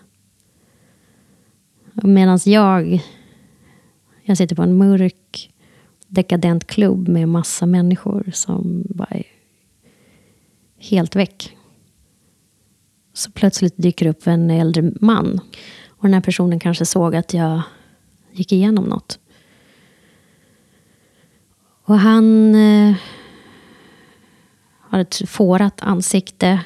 Medan 1.92 2.38
jag, 2.44 3.02
jag 4.22 4.36
sitter 4.36 4.56
på 4.56 4.62
en 4.62 4.76
mörk 4.76 5.52
dekadent 6.06 6.66
klubb 6.66 7.08
med 7.08 7.28
massa 7.28 7.66
människor 7.66 8.30
som 8.32 8.84
bara 8.88 9.10
är 9.10 9.26
helt 10.78 11.16
väck. 11.16 11.56
Så 13.12 13.30
plötsligt 13.30 13.74
dyker 13.76 14.06
upp 14.06 14.26
en 14.26 14.50
äldre 14.50 14.92
man. 15.00 15.40
Och 15.88 16.02
den 16.02 16.14
här 16.14 16.20
personen 16.20 16.60
kanske 16.60 16.86
såg 16.86 17.16
att 17.16 17.34
jag 17.34 17.62
gick 18.32 18.52
igenom 18.52 18.84
något. 18.84 19.18
Och 21.86 21.98
han 21.98 22.54
eh, 22.54 22.96
har 24.80 24.98
ett 24.98 25.28
fårat 25.28 25.80
ansikte. 25.80 26.60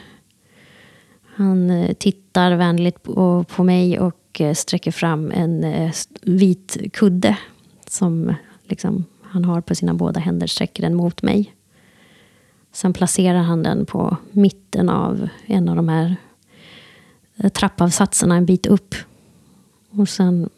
Han 1.35 1.71
eh, 1.71 1.93
tittar 1.93 2.53
vänligt 2.53 3.03
på, 3.03 3.45
på 3.45 3.65
mig 3.65 4.01
och 4.01 4.41
eh, 4.41 4.55
sträcker 4.55 4.91
fram 4.91 5.31
en 5.31 5.65
eh, 5.65 5.93
vit 6.23 6.77
kudde 6.93 7.39
som 7.87 8.35
liksom, 8.65 9.05
han 9.23 9.45
har 9.45 9.61
på 9.61 9.75
sina 9.75 9.95
båda 9.95 10.21
händer, 10.21 10.47
sträcker 10.47 10.83
den 10.83 10.95
mot 10.95 11.23
mig. 11.23 11.55
Sen 12.73 12.93
placerar 12.93 13.43
han 13.43 13.63
den 13.63 13.87
på 13.87 14.17
mitten 14.33 14.89
av 14.89 15.29
en 15.47 15.69
av 15.69 15.77
de 15.77 15.89
här 15.89 16.17
eh, 17.37 17.49
trappavsatserna 17.49 18.37
en 18.37 18.47
bit 18.47 18.67
upp. 18.67 18.95
Och 19.91 20.09
sen 20.09 20.49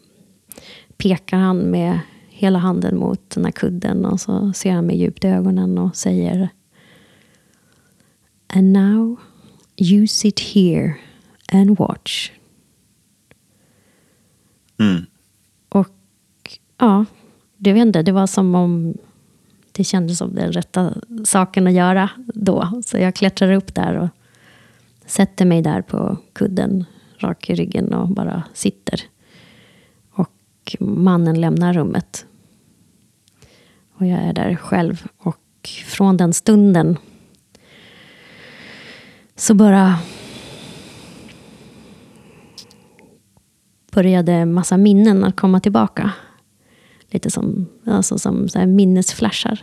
pekar 0.97 1.37
han 1.37 1.59
med 1.59 1.99
hela 2.41 2.59
handen 2.59 2.99
mot 2.99 3.31
den 3.31 3.45
här 3.45 3.53
kudden 3.53 4.05
och 4.05 4.21
så 4.21 4.53
ser 4.53 4.73
han 4.73 4.87
mig 4.87 4.97
djupt 4.97 5.25
i 5.25 5.29
ögonen 5.29 5.79
och 5.79 5.97
säger 5.97 6.49
And 8.47 8.73
now 8.73 9.17
you 9.77 10.07
sit 10.07 10.41
here 10.41 10.95
and 11.53 11.79
watch. 11.79 12.31
Mm. 14.79 15.07
Och 15.69 15.89
ja, 16.79 17.05
det 17.57 17.73
vet 17.73 17.87
inte, 17.87 18.03
det 18.03 18.13
var 18.13 18.27
som 18.27 18.55
om 18.55 18.95
det 19.73 19.85
kändes 19.85 20.19
som 20.19 20.35
den 20.35 20.53
rätta 20.53 20.95
saken 21.25 21.67
att 21.67 21.73
göra 21.73 22.11
då. 22.35 22.83
Så 22.87 22.99
jag 22.99 23.15
klättrar 23.15 23.53
upp 23.53 23.75
där 23.75 23.95
och 23.95 24.09
sätter 25.07 25.45
mig 25.45 25.63
där 25.63 25.83
på 25.83 26.17
kudden, 26.33 26.85
rak 27.19 27.51
i 27.51 27.55
ryggen 27.55 27.95
och 27.95 28.09
bara 28.09 28.43
sitter. 28.55 29.01
Och 30.11 30.77
mannen 30.81 31.41
lämnar 31.41 31.73
rummet. 31.73 32.27
Och 34.01 34.07
jag 34.07 34.19
är 34.19 34.33
där 34.33 34.57
själv. 34.57 35.07
Och 35.19 35.69
från 35.87 36.17
den 36.17 36.33
stunden 36.33 36.99
så 39.37 39.55
bara 39.55 39.99
började 43.93 44.45
massa 44.45 44.77
minnen 44.77 45.25
att 45.25 45.37
komma 45.37 45.61
tillbaka. 45.61 46.13
Lite 47.11 47.31
som, 47.31 47.67
alltså 47.87 48.19
som 48.19 48.49
så 48.49 48.59
här 48.59 48.67
minnesflashar. 48.67 49.57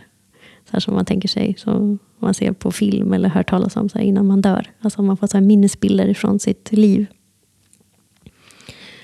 Så 0.64 0.72
här 0.72 0.80
som 0.80 0.94
man 0.94 1.04
tänker 1.04 1.28
sig, 1.28 1.54
som 1.58 1.98
man 2.18 2.34
ser 2.34 2.52
på 2.52 2.72
film 2.72 3.12
eller 3.12 3.28
hör 3.28 3.42
talas 3.42 3.76
om 3.76 3.88
så 3.88 3.98
här 3.98 4.04
innan 4.04 4.26
man 4.26 4.40
dör. 4.40 4.70
Alltså 4.80 5.02
man 5.02 5.16
får 5.16 5.26
så 5.26 5.36
här 5.36 5.44
minnesbilder 5.44 6.14
från 6.14 6.38
sitt 6.38 6.72
liv. 6.72 7.06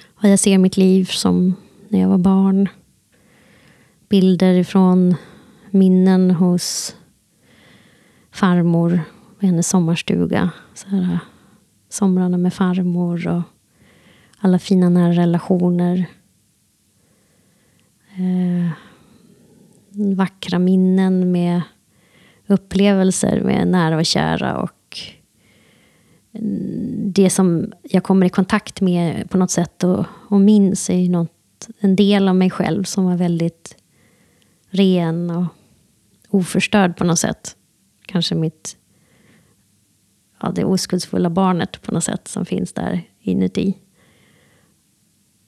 Och 0.06 0.28
jag 0.28 0.38
ser 0.38 0.58
mitt 0.58 0.76
liv 0.76 1.04
som 1.04 1.54
när 1.88 2.00
jag 2.00 2.08
var 2.08 2.18
barn. 2.18 2.68
Bilder 4.14 4.64
från 4.64 5.14
minnen 5.70 6.30
hos 6.30 6.96
farmor 8.30 9.00
och 9.36 9.42
hennes 9.42 9.68
sommarstuga. 9.68 10.50
Så 10.74 10.88
här, 10.88 11.18
somrarna 11.88 12.38
med 12.38 12.54
farmor 12.54 13.28
och 13.28 13.42
alla 14.38 14.58
fina 14.58 14.88
nära 14.88 15.12
relationer. 15.12 16.06
Eh, 18.16 18.70
vackra 20.16 20.58
minnen 20.58 21.32
med 21.32 21.62
upplevelser 22.46 23.40
med 23.40 23.68
nära 23.68 23.96
och 23.96 24.06
kära 24.06 24.56
och 24.56 24.98
det 27.04 27.30
som 27.30 27.72
jag 27.82 28.02
kommer 28.02 28.26
i 28.26 28.30
kontakt 28.30 28.80
med 28.80 29.30
på 29.30 29.38
något 29.38 29.50
sätt 29.50 29.84
och, 29.84 30.04
och 30.28 30.40
minns 30.40 30.90
är 30.90 31.08
något, 31.08 31.68
en 31.80 31.96
del 31.96 32.28
av 32.28 32.36
mig 32.36 32.50
själv 32.50 32.84
som 32.84 33.04
var 33.04 33.16
väldigt 33.16 33.76
ren 34.74 35.30
och 35.30 35.46
oförstörd 36.28 36.96
på 36.96 37.04
något 37.04 37.18
sätt. 37.18 37.56
Kanske 38.06 38.34
mitt 38.34 38.76
ja, 40.40 40.52
det 40.54 40.64
oskuldsfulla 40.64 41.30
barnet 41.30 41.82
på 41.82 41.92
något 41.92 42.04
sätt 42.04 42.28
som 42.28 42.46
finns 42.46 42.72
där 42.72 43.02
inuti. 43.20 43.78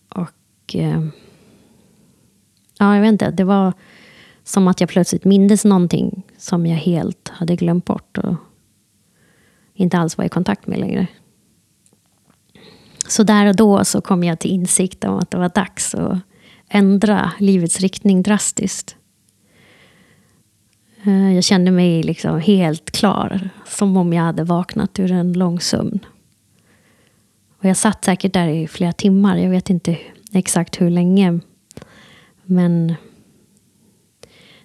Och 0.09 0.75
eh, 0.75 1.07
ja, 2.79 2.95
jag 2.95 3.01
vet 3.01 3.13
inte, 3.13 3.31
det 3.31 3.45
var 3.45 3.73
som 4.45 4.69
att 4.69 4.81
jag 4.81 4.91
plötsligt 4.91 5.25
mindes 5.25 5.65
någonting 5.65 6.23
som 6.39 6.67
jag 6.67 6.77
helt 6.77 7.29
hade 7.29 7.57
glömt 7.57 7.85
bort 7.85 8.19
och 8.19 8.35
inte 9.75 9.99
alls 9.99 10.19
var 10.19 10.25
i 10.25 10.29
kontakt 10.29 10.67
med 10.67 10.79
längre. 10.79 11.07
Så 13.09 13.23
där 13.23 13.47
och 13.47 13.57
då 13.57 13.85
så 13.85 14.01
kom 14.01 14.25
jag 14.25 14.39
till 14.39 14.51
insikt 14.51 15.05
om 15.05 15.19
att 15.19 15.31
det 15.31 15.39
var 15.39 15.49
dags 15.49 15.95
att 15.95 16.19
ändra 16.69 17.33
livets 17.39 17.81
riktning 17.81 18.23
drastiskt. 18.23 18.97
Eh, 21.07 21.35
jag 21.35 21.45
kände 21.45 21.71
mig 21.71 22.03
liksom 22.03 22.41
helt 22.41 22.91
klar, 22.91 23.49
som 23.67 23.97
om 23.97 24.13
jag 24.13 24.23
hade 24.23 24.45
vaknat 24.45 24.99
ur 24.99 25.13
en 25.13 25.33
lång 25.33 25.61
sömn. 25.61 25.99
Och 27.59 27.65
jag 27.65 27.77
satt 27.77 28.05
säkert 28.05 28.33
där 28.33 28.49
i 28.49 28.69
flera 28.69 28.93
timmar, 28.93 29.37
jag 29.37 29.51
vet 29.51 29.71
inte 29.71 29.99
exakt 30.33 30.81
hur 30.81 30.91
länge. 30.91 31.41
Men 32.43 32.95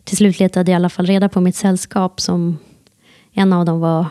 till 0.03 0.17
slut 0.17 0.39
letade 0.39 0.71
jag 0.71 0.75
i 0.75 0.79
alla 0.79 0.89
fall 0.89 1.05
reda 1.05 1.29
på 1.29 1.41
mitt 1.41 1.55
sällskap. 1.55 2.21
som 2.21 2.57
En 3.31 3.53
av 3.53 3.65
dem 3.65 3.79
var 3.79 4.05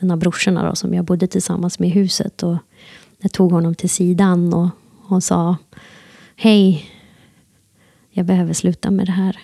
en 0.00 0.10
av 0.10 0.18
brorsorna 0.18 0.68
då, 0.68 0.74
som 0.74 0.94
jag 0.94 1.04
bodde 1.04 1.26
tillsammans 1.26 1.78
med 1.78 1.88
i 1.88 1.92
huset. 1.92 2.42
Och 2.42 2.56
jag 3.18 3.32
tog 3.32 3.52
honom 3.52 3.74
till 3.74 3.90
sidan 3.90 4.54
och, 4.54 4.68
och 5.08 5.24
sa 5.24 5.56
Hej, 6.36 6.90
jag 8.10 8.26
behöver 8.26 8.52
sluta 8.52 8.90
med 8.90 9.06
det 9.06 9.12
här. 9.12 9.38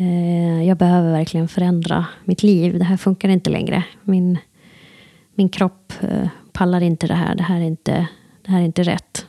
Eh, 0.00 0.62
jag 0.62 0.76
behöver 0.76 1.12
verkligen 1.12 1.48
förändra 1.48 2.06
mitt 2.24 2.42
liv. 2.42 2.78
Det 2.78 2.84
här 2.84 2.96
funkar 2.96 3.28
inte 3.28 3.50
längre. 3.50 3.84
Min, 4.02 4.38
min 5.34 5.48
kropp 5.48 5.92
eh, 6.00 6.28
pallar 6.52 6.80
inte 6.80 7.06
det 7.06 7.14
här. 7.14 7.34
Det 7.34 7.42
här 7.42 7.56
är 7.56 7.64
inte, 7.64 8.08
det 8.42 8.50
här 8.50 8.60
är 8.60 8.64
inte 8.64 8.82
rätt. 8.82 9.26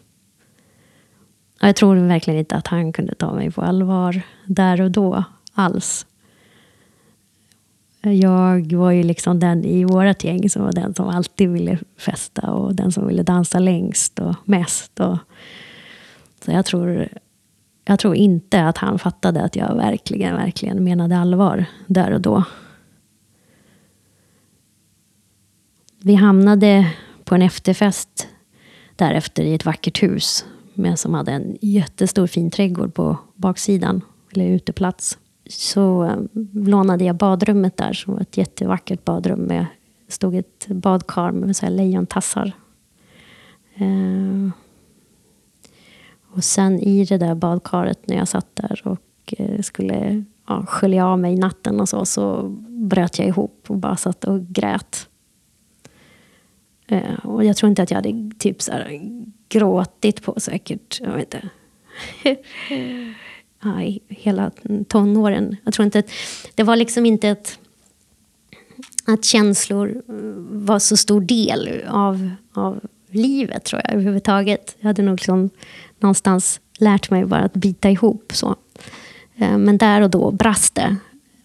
Och 1.62 1.68
jag 1.68 1.76
tror 1.76 1.96
verkligen 1.96 2.40
inte 2.40 2.56
att 2.56 2.68
han 2.68 2.94
kunde 2.94 3.16
ta 3.16 3.34
mig 3.34 3.52
på 3.52 3.62
allvar 3.62 4.22
där 4.46 4.82
och 4.82 4.92
då 4.92 5.24
alls. 5.54 6.06
Eh, 8.02 8.14
jag 8.14 8.74
var 8.74 8.92
ju 8.92 9.04
liksom 9.04 9.40
den 9.40 9.66
i 9.66 9.84
vårt 9.84 10.24
gäng 10.24 10.50
som 10.50 10.64
var 10.64 10.74
den 10.74 10.94
som 10.94 11.08
alltid 11.08 11.50
ville 11.50 11.80
festa 11.98 12.52
och 12.52 12.76
den 12.76 12.92
som 12.92 13.08
ville 13.08 13.24
dansa 13.24 13.60
längst 13.60 14.20
och 14.20 14.36
mest. 14.46 15.00
Och, 15.00 15.18
så 16.46 16.52
jag 16.52 16.66
tror, 16.66 17.08
jag 17.86 18.00
tror 18.00 18.16
inte 18.16 18.64
att 18.64 18.78
han 18.78 19.00
fattade 19.00 19.42
att 19.42 19.56
jag 19.56 19.76
verkligen, 19.76 20.36
verkligen 20.36 20.84
menade 20.84 21.18
allvar 21.18 21.66
där 21.88 22.12
och 22.12 22.22
då. 22.22 22.44
Vi 26.00 26.16
hamnade 26.16 26.92
på 27.24 27.36
en 27.36 27.42
efterfest 27.42 28.28
därefter 28.96 29.44
i 29.44 29.54
ett 29.54 29.66
vackert 29.66 30.04
hus 30.04 30.46
men 30.74 30.98
som 30.98 31.14
hade 31.14 31.32
en 31.32 31.58
jättestor 31.62 32.28
fin 32.28 32.52
trädgård 32.52 32.94
på 32.94 33.18
baksidan, 33.36 34.02
eller 34.32 34.46
uteplats. 34.46 35.18
Så 35.50 36.04
eh, 36.04 36.16
lånade 36.54 37.04
jag 37.04 37.16
badrummet 37.16 37.78
där, 37.78 37.94
som 37.94 38.14
var 38.14 38.22
ett 38.22 38.38
jättevackert 38.38 39.06
badrum 39.06 39.40
med 39.40 39.66
stod 40.08 40.36
ett 40.36 40.68
badkar 40.68 41.32
med 41.32 41.56
så 41.56 41.66
här 41.66 41.74
lejontassar. 41.74 42.52
Eh, 43.76 44.52
och 46.34 46.44
sen 46.44 46.80
i 46.80 47.06
det 47.06 47.18
där 47.18 47.36
badkaret 47.36 48.08
när 48.08 48.18
jag 48.18 48.28
satt 48.28 48.56
där 48.56 48.82
och 48.84 49.34
eh, 49.38 49.62
skulle 49.62 50.24
ja, 50.48 50.66
skölja 50.66 51.08
av 51.08 51.20
mig 51.20 51.36
natten 51.36 51.80
och 51.80 51.90
så, 51.90 52.06
så 52.06 52.50
bröt 52.68 53.20
jag 53.20 53.28
ihop 53.28 53.66
och 53.68 53.78
bara 53.78 53.98
satt 53.98 54.24
och 54.24 54.48
grät. 54.48 55.08
Eh, 56.88 57.26
och 57.26 57.46
jag 57.46 57.58
tror 57.58 57.70
inte 57.70 57.84
att 57.84 57.92
jag 57.92 57.96
hade 57.96 58.32
typ 58.40 58.62
så 58.62 58.72
här, 58.72 59.02
gråtit 59.50 60.22
på 60.22 60.40
säkert, 60.40 61.00
jag 61.02 61.14
vet 61.14 61.34
inte. 61.34 61.50
ja, 63.64 63.82
i 63.84 64.00
hela 64.08 64.52
tonåren. 64.88 65.56
Jag 65.64 65.74
tror 65.74 65.86
inte 65.86 66.00
att, 66.00 66.10
det 66.56 66.64
var 66.64 66.76
liksom 66.76 67.06
inte 67.06 67.30
ett, 67.30 67.60
att 69.06 69.26
känslor 69.26 70.04
eh, 70.08 70.14
var 70.50 70.80
så 70.80 70.98
stor 70.98 71.22
del 71.22 71.84
av, 71.88 72.30
av 72.54 72.80
livet 73.10 73.64
tror 73.64 73.82
jag 73.84 73.94
överhuvudtaget. 73.94 74.76
Jag 74.80 74.88
hade 74.88 75.02
nog 75.02 75.14
liksom 75.14 75.50
någonstans 76.02 76.60
lärt 76.80 77.10
mig 77.10 77.26
bara 77.26 77.42
att 77.42 77.54
bita 77.54 77.90
ihop. 77.90 78.32
så. 78.34 78.56
Eh, 79.36 79.58
men 79.58 79.78
där 79.78 80.02
och 80.02 80.10
då 80.10 80.32
brast 80.32 80.76
det 80.76 80.96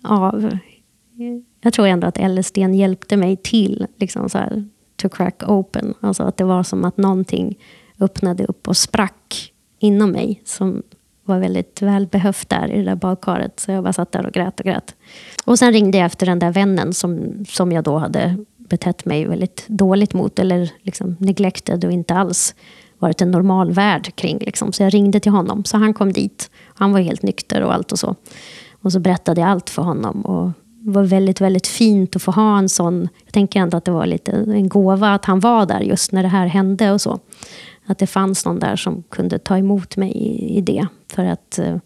av... 0.03 0.59
Jag 1.61 1.73
tror 1.73 1.87
ändå 1.87 2.07
att 2.07 2.31
LSD 2.31 2.59
hjälpte 2.59 3.17
mig 3.17 3.37
till 3.37 3.87
liksom 3.97 4.29
så 4.29 4.39
här, 4.39 4.69
to 4.97 5.09
crack 5.09 5.43
open. 5.47 5.95
Alltså 6.01 6.23
att 6.23 6.37
det 6.37 6.45
var 6.45 6.63
som 6.63 6.85
att 6.85 6.97
någonting 6.97 7.59
öppnade 8.01 8.45
upp 8.45 8.69
och 8.69 8.77
sprack 8.77 9.53
inom 9.79 10.11
mig 10.11 10.43
som 10.45 10.83
var 11.25 11.39
väldigt 11.39 11.83
välbehövt 11.83 12.49
där 12.49 12.73
i 12.73 12.79
det 12.79 12.85
där 12.85 12.95
badkaret. 12.95 13.61
Så 13.61 13.73
jag 13.73 13.83
bara 13.83 13.93
satt 13.93 14.13
där 14.13 14.27
och 14.27 14.33
grät 14.33 14.61
och 14.61 14.67
grät. 14.67 14.95
Och 15.45 15.59
sen 15.59 15.73
ringde 15.73 15.99
jag 15.99 16.07
efter 16.07 16.27
den 16.27 16.39
där 16.39 16.53
vännen 16.53 16.93
som, 16.93 17.45
som 17.49 17.73
jag 17.73 17.85
då 17.85 17.99
hade 17.99 18.45
betett 18.57 19.05
mig 19.05 19.27
väldigt 19.27 19.65
dåligt 19.69 20.15
mot. 20.15 20.39
Eller 20.39 20.71
liksom 20.83 21.17
neglected 21.21 21.85
och 21.85 21.93
inte 21.93 22.15
alls 22.15 22.55
varit 22.99 23.23
en 23.23 23.31
normal 23.31 23.73
värld 23.73 24.15
kring. 24.15 24.39
Liksom. 24.39 24.73
Så 24.73 24.83
jag 24.83 24.95
ringde 24.95 25.21
till 25.21 25.33
honom. 25.33 25.65
Så 25.65 25.77
han 25.77 25.95
kom 25.95 26.13
dit. 26.13 26.51
Han 26.75 26.93
var 26.93 27.01
helt 27.01 27.23
nykter 27.23 27.63
och 27.63 27.75
allt 27.75 27.93
och 27.93 27.99
så. 27.99 28.15
Och 28.83 28.93
så 28.93 29.01
berättade 29.01 29.41
jag 29.41 29.51
allt 29.51 29.71
för 29.71 29.83
honom. 29.83 30.21
Och 30.21 30.51
det 30.81 30.91
var 30.91 31.03
väldigt, 31.03 31.41
väldigt 31.41 31.67
fint 31.67 32.17
att 32.17 32.23
få 32.23 32.31
ha 32.31 32.59
en 32.59 32.69
sån... 32.69 33.09
Jag 33.25 33.33
tänker 33.33 33.61
ändå 33.61 33.77
att 33.77 33.85
det 33.85 33.91
var 33.91 34.07
lite 34.07 34.33
en 34.33 34.69
gåva 34.69 35.15
att 35.15 35.25
han 35.25 35.41
var 35.41 35.67
där 35.67 35.81
just 35.81 36.13
när 36.13 36.23
det 36.23 36.29
här 36.29 36.47
hände 36.47 36.93
och 36.93 37.01
så. 37.01 37.19
Att 37.87 37.99
det 37.99 38.07
fanns 38.07 38.45
någon 38.45 38.59
där 38.59 38.77
som 38.77 39.03
kunde 39.03 39.39
ta 39.39 39.59
emot 39.59 39.97
mig 39.97 40.11
i, 40.11 40.59
i 40.59 40.61
det. 40.61 40.87
För 41.09 41.25
att 41.25 41.59
eh, 41.59 41.77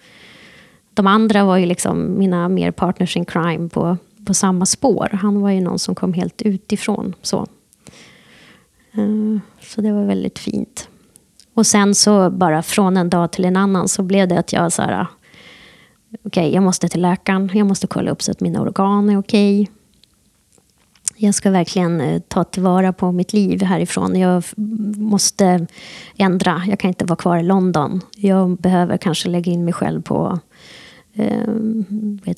de 0.95 1.07
andra 1.07 1.45
var 1.45 1.57
ju 1.57 1.67
liksom 1.67 2.19
mina 2.19 2.49
mer 2.49 2.71
partners 2.71 3.17
in 3.17 3.25
crime 3.25 3.69
på, 3.69 3.97
på 4.27 4.35
samma 4.35 4.67
spår. 4.67 5.09
Han 5.13 5.41
var 5.41 5.51
ju 5.51 5.61
någon 5.61 5.79
som 5.79 5.95
kom 5.95 6.13
helt 6.13 6.43
utifrån. 6.43 7.15
Så, 7.23 7.39
eh, 8.93 9.39
så 9.61 9.81
det 9.81 9.93
var 9.93 10.05
väldigt 10.05 10.39
fint. 10.39 10.90
Och 11.55 11.67
sen 11.67 11.95
så 11.95 12.31
bara 12.31 12.63
från 12.63 12.97
en 12.97 13.11
dag 13.11 13.33
till 13.33 13.45
en 13.45 13.57
annan 13.57 13.89
så 13.89 14.03
blev 14.03 14.29
det 14.29 14.39
att 14.39 14.53
jag 14.53 14.73
så 14.73 14.83
här, 14.83 15.07
okej, 16.25 16.29
okay, 16.43 16.55
jag 16.55 16.63
måste 16.63 16.89
till 16.89 17.03
läkaren. 17.03 17.51
Jag 17.55 17.67
måste 17.67 17.87
kolla 17.87 18.11
upp 18.11 18.23
så 18.23 18.31
att 18.31 18.41
mina 18.41 18.61
organ 18.61 19.11
är 19.11 19.19
okej. 19.19 19.63
Okay. 19.63 19.75
Jag 21.23 21.35
ska 21.35 21.51
verkligen 21.51 22.01
eh, 22.01 22.21
ta 22.29 22.45
tillvara 22.45 22.93
på 22.93 23.13
mitt 23.13 23.33
liv 23.33 23.63
härifrån. 23.63 24.17
Jag 24.17 24.45
måste 24.97 25.67
ändra. 26.17 26.63
Jag 26.67 26.79
kan 26.79 26.89
inte 26.89 27.05
vara 27.05 27.17
kvar 27.17 27.39
i 27.39 27.43
London. 27.43 28.01
Jag 28.17 28.57
behöver 28.57 28.97
kanske 28.97 29.29
lägga 29.29 29.53
in 29.53 29.65
mig 29.65 29.75
själv 29.75 30.03
på 30.03 30.39
eh, 31.15 31.49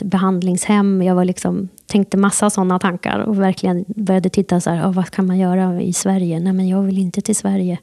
behandlingshem. 0.05 1.03
Jag 1.03 1.15
var 1.15 1.25
liksom, 1.25 1.69
tänkte 1.87 2.17
massa 2.17 2.51
sådana 2.51 2.79
tankar 2.79 3.19
och 3.19 3.41
verkligen 3.41 3.85
började 3.89 4.29
titta 4.31 4.61
så 4.61 4.71
här, 4.71 4.89
oh, 4.89 4.93
vad 4.93 5.11
kan 5.11 5.27
man 5.27 5.39
göra 5.39 5.83
i 5.83 5.93
Sverige? 5.93 6.41
Nej, 6.41 6.53
men 6.53 6.69
jag 6.69 6.83
vill 6.83 6.99
inte 6.99 7.21
till 7.21 7.37
Sverige. 7.37 7.79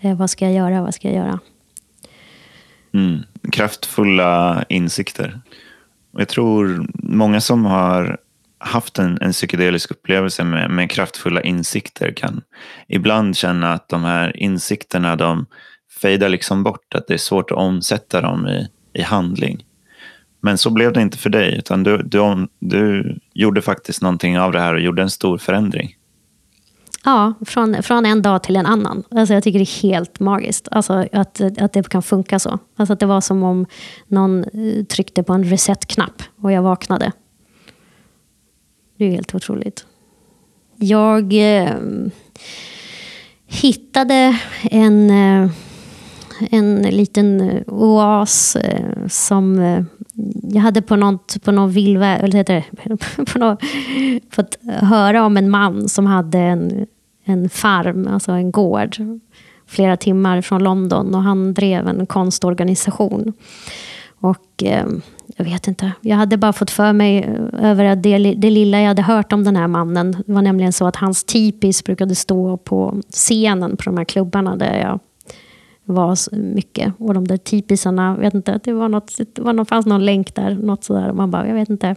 Eh, 0.00 0.16
vad 0.16 0.30
ska 0.30 0.44
jag 0.44 0.54
göra? 0.54 0.82
Vad 0.82 0.94
ska 0.94 1.08
jag 1.08 1.16
göra? 1.16 1.40
Mm. 2.94 3.22
Kraftfulla 3.52 4.64
insikter. 4.68 5.40
Jag 6.16 6.28
tror 6.28 6.86
många 6.94 7.40
som 7.40 7.64
har 7.64 8.18
haft 8.58 8.98
en, 8.98 9.18
en 9.20 9.32
psykedelisk 9.32 9.90
upplevelse 9.90 10.44
med, 10.44 10.70
med 10.70 10.90
kraftfulla 10.90 11.42
insikter 11.42 12.12
kan 12.12 12.42
ibland 12.88 13.36
känna 13.36 13.72
att 13.72 13.88
de 13.88 14.04
här 14.04 14.36
insikterna 14.36 15.16
de 15.16 15.46
fejdar 16.00 16.28
liksom 16.28 16.62
bort, 16.62 16.94
att 16.94 17.06
det 17.06 17.14
är 17.14 17.18
svårt 17.18 17.50
att 17.50 17.56
omsätta 17.56 18.20
dem 18.20 18.48
i, 18.48 18.68
i 18.92 19.02
handling. 19.02 19.64
Men 20.40 20.58
så 20.58 20.70
blev 20.70 20.92
det 20.92 21.02
inte 21.02 21.18
för 21.18 21.30
dig, 21.30 21.58
utan 21.58 21.82
du, 21.82 22.02
du, 22.02 22.48
du 22.58 23.16
gjorde 23.34 23.62
faktiskt 23.62 24.02
någonting 24.02 24.38
av 24.38 24.52
det 24.52 24.60
här 24.60 24.74
och 24.74 24.80
gjorde 24.80 25.02
en 25.02 25.10
stor 25.10 25.38
förändring. 25.38 25.94
Ja, 27.08 27.34
från, 27.46 27.82
från 27.82 28.06
en 28.06 28.22
dag 28.22 28.42
till 28.42 28.56
en 28.56 28.66
annan. 28.66 29.02
Alltså 29.10 29.34
jag 29.34 29.42
tycker 29.42 29.58
det 29.58 29.62
är 29.62 29.82
helt 29.82 30.20
magiskt 30.20 30.68
alltså 30.70 31.06
att, 31.12 31.40
att 31.58 31.72
det 31.72 31.88
kan 31.88 32.02
funka 32.02 32.38
så. 32.38 32.58
Alltså 32.76 32.92
att 32.92 33.00
det 33.00 33.06
var 33.06 33.20
som 33.20 33.42
om 33.42 33.66
någon 34.06 34.44
eh, 34.44 34.84
tryckte 34.84 35.22
på 35.22 35.32
en 35.32 35.44
reset-knapp 35.44 36.22
och 36.40 36.52
jag 36.52 36.62
vaknade. 36.62 37.12
Det 38.96 39.04
är 39.04 39.10
helt 39.10 39.34
otroligt. 39.34 39.86
Jag 40.76 41.32
eh, 41.32 41.70
hittade 43.46 44.38
en, 44.62 45.10
eh, 45.10 45.50
en 46.50 46.82
liten 46.82 47.62
oas 47.66 48.56
eh, 48.56 49.06
som 49.06 49.58
eh, 49.58 49.84
jag 50.42 50.62
hade 50.62 50.82
på, 50.82 50.96
något, 50.96 51.42
på 51.42 51.52
någon 51.52 51.70
villvä, 51.70 52.16
eller 52.16 52.38
heter 52.38 52.64
det, 52.70 53.24
på 53.32 53.38
något, 53.38 53.60
fått 54.30 54.58
höra 54.66 55.24
om 55.24 55.36
en 55.36 55.50
man 55.50 55.88
som 55.88 56.06
hade 56.06 56.38
en, 56.38 56.86
en 57.28 57.48
farm, 57.48 58.06
alltså 58.06 58.32
en 58.32 58.50
gård, 58.50 58.96
flera 59.66 59.96
timmar 59.96 60.40
från 60.40 60.62
London. 60.64 61.14
Och 61.14 61.22
han 61.22 61.54
drev 61.54 61.88
en 61.88 62.06
konstorganisation. 62.06 63.32
Och 64.20 64.62
eh, 64.62 64.86
jag 65.36 65.44
vet 65.44 65.68
inte, 65.68 65.92
jag 66.00 66.16
hade 66.16 66.36
bara 66.36 66.52
fått 66.52 66.70
för 66.70 66.92
mig 66.92 67.18
eh, 67.18 67.70
över 67.70 67.96
det, 67.96 68.34
det 68.34 68.50
lilla 68.50 68.80
jag 68.80 68.88
hade 68.88 69.02
hört 69.02 69.32
om 69.32 69.44
den 69.44 69.56
här 69.56 69.68
mannen. 69.68 70.16
Det 70.26 70.32
var 70.32 70.42
nämligen 70.42 70.72
så 70.72 70.86
att 70.86 70.96
hans 70.96 71.24
tipis 71.24 71.84
brukade 71.84 72.14
stå 72.14 72.56
på 72.56 73.00
scenen 73.10 73.76
på 73.76 73.82
de 73.84 73.96
här 73.96 74.04
klubbarna 74.04 74.56
där 74.56 74.80
jag 74.80 75.00
var 75.84 76.36
mycket. 76.36 76.92
Och 76.98 77.14
de 77.14 77.28
där 77.28 77.36
tipisarna, 77.36 78.16
vet 78.16 78.34
inte, 78.34 78.60
det 78.64 78.72
var 78.72 78.88
något, 78.88 79.18
det 79.32 79.42
var 79.42 79.52
något, 79.52 79.68
fanns 79.68 79.86
någon 79.86 80.04
länk 80.04 80.34
där, 80.34 80.54
något 80.54 80.84
sådär. 80.84 81.12
Man 81.12 81.30
bara, 81.30 81.48
jag 81.48 81.54
vet 81.54 81.70
inte. 81.70 81.96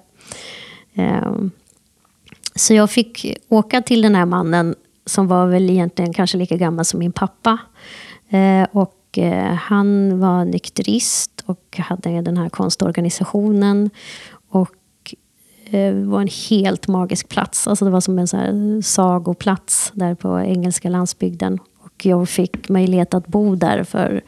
Eh, 0.94 1.32
så 2.56 2.74
jag 2.74 2.90
fick 2.90 3.38
åka 3.50 3.82
till 3.82 4.02
den 4.02 4.16
här 4.16 4.26
mannen 4.26 4.76
som 5.12 5.28
var 5.28 5.48
väl 5.48 5.70
egentligen 5.70 6.14
kanske 6.14 6.38
lika 6.38 6.58
gammal 6.58 6.86
som 6.86 7.00
min 7.00 7.12
pappa. 7.12 7.58
Eh, 8.30 8.68
och 8.72 9.18
eh, 9.18 9.54
han 9.54 10.20
var 10.20 10.46
nykterist 10.46 11.44
och 11.46 11.80
hade 11.80 12.22
den 12.22 12.38
här 12.38 12.50
konstorganisationen. 12.50 13.90
Och 14.50 14.76
det 15.72 15.92
var 15.92 16.22
en 16.22 16.30
helt 16.50 16.88
magisk 16.88 17.30
plats. 17.30 17.68
Alltså 17.68 17.86
det 17.86 17.92
var 17.92 18.02
som 18.02 18.20
en 18.20 18.28
så 18.28 18.38
här 18.38 18.82
sagoplats 18.82 19.92
där 19.96 20.16
på 20.16 20.40
engelska 20.40 20.90
landsbygden 20.90 21.60
jag 22.06 22.30
fick 22.30 22.70
möjlighet 22.70 23.14
att 23.14 23.28
bo 23.28 23.56
där. 23.56 23.84
för 23.84 24.22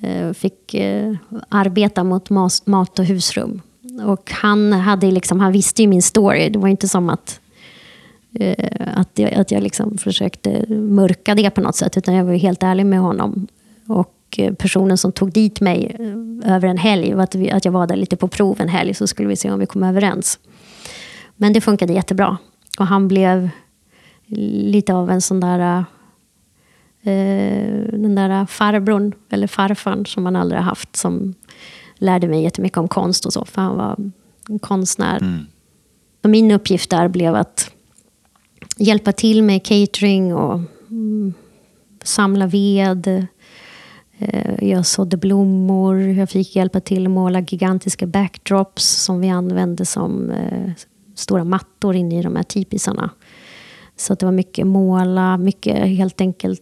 eh, 0.00 0.32
fick 0.32 0.74
eh, 0.74 1.14
arbeta 1.48 2.04
mot 2.04 2.30
mat 2.66 2.98
och 2.98 3.04
husrum. 3.04 3.60
Och 4.06 4.30
han, 4.32 4.72
hade 4.72 5.10
liksom, 5.10 5.40
han 5.40 5.52
visste 5.52 5.82
ju 5.82 5.88
min 5.88 6.02
story. 6.02 6.48
Det 6.48 6.58
var 6.58 6.68
inte 6.68 6.88
som 6.88 7.10
att, 7.10 7.40
att 8.78 9.18
jag, 9.18 9.34
att 9.34 9.50
jag 9.50 9.62
liksom 9.62 9.98
försökte 9.98 10.64
mörka 10.68 11.34
det 11.34 11.50
på 11.50 11.60
något 11.60 11.76
sätt. 11.76 11.96
Utan 11.96 12.14
jag 12.14 12.24
var 12.24 12.32
helt 12.32 12.62
ärlig 12.62 12.86
med 12.86 13.00
honom. 13.00 13.46
Och 13.88 14.40
personen 14.58 14.98
som 14.98 15.12
tog 15.12 15.32
dit 15.32 15.60
mig 15.60 15.96
över 16.44 16.68
en 16.68 16.78
helg, 16.78 17.12
att, 17.12 17.34
vi, 17.34 17.50
att 17.50 17.64
jag 17.64 17.72
var 17.72 17.86
där 17.86 17.96
lite 17.96 18.16
på 18.16 18.28
prov 18.28 18.60
en 18.60 18.68
helg, 18.68 18.94
så 18.94 19.06
skulle 19.06 19.28
vi 19.28 19.36
se 19.36 19.50
om 19.50 19.58
vi 19.58 19.66
kom 19.66 19.82
överens. 19.82 20.38
Men 21.36 21.52
det 21.52 21.60
funkade 21.60 21.92
jättebra. 21.92 22.38
Och 22.78 22.86
han 22.86 23.08
blev 23.08 23.48
lite 24.26 24.94
av 24.94 25.10
en 25.10 25.20
sån 25.20 25.40
där 25.40 25.84
Eh, 27.06 27.84
den 27.92 28.14
där 28.14 28.46
farbrorn, 28.46 29.12
eller 29.30 29.46
farfan, 29.46 30.06
som 30.06 30.22
man 30.22 30.36
aldrig 30.36 30.60
har 30.60 30.64
haft, 30.64 30.96
som 30.96 31.34
lärde 31.94 32.28
mig 32.28 32.42
jättemycket 32.42 32.78
om 32.78 32.88
konst 32.88 33.26
och 33.26 33.32
så, 33.32 33.44
för 33.44 33.62
han 33.62 33.76
var 33.76 33.96
en 34.48 34.58
konstnär. 34.58 35.16
Mm. 35.16 35.46
Och 36.22 36.30
min 36.30 36.50
uppgift 36.50 36.90
där 36.90 37.08
blev 37.08 37.34
att 37.34 37.70
hjälpa 38.76 39.12
till 39.12 39.42
med 39.42 39.64
catering 39.64 40.34
och 40.34 40.60
mm, 40.90 41.34
samla 42.02 42.46
ved. 42.46 43.26
Eh, 44.18 44.68
jag 44.68 44.86
sådde 44.86 45.16
blommor. 45.16 46.00
Jag 46.00 46.30
fick 46.30 46.56
hjälpa 46.56 46.80
till 46.80 47.06
att 47.06 47.10
måla 47.10 47.40
gigantiska 47.40 48.06
backdrops 48.06 48.84
som 48.84 49.20
vi 49.20 49.28
använde 49.28 49.86
som 49.86 50.30
eh, 50.30 50.70
stora 51.14 51.44
mattor 51.44 51.96
inne 51.96 52.18
i 52.18 52.22
de 52.22 52.36
här 52.36 52.42
tipisarna. 52.42 53.10
Så 53.96 54.14
det 54.14 54.26
var 54.26 54.32
mycket 54.32 54.66
måla, 54.66 55.36
mycket 55.36 55.76
helt 55.76 56.20
enkelt 56.20 56.60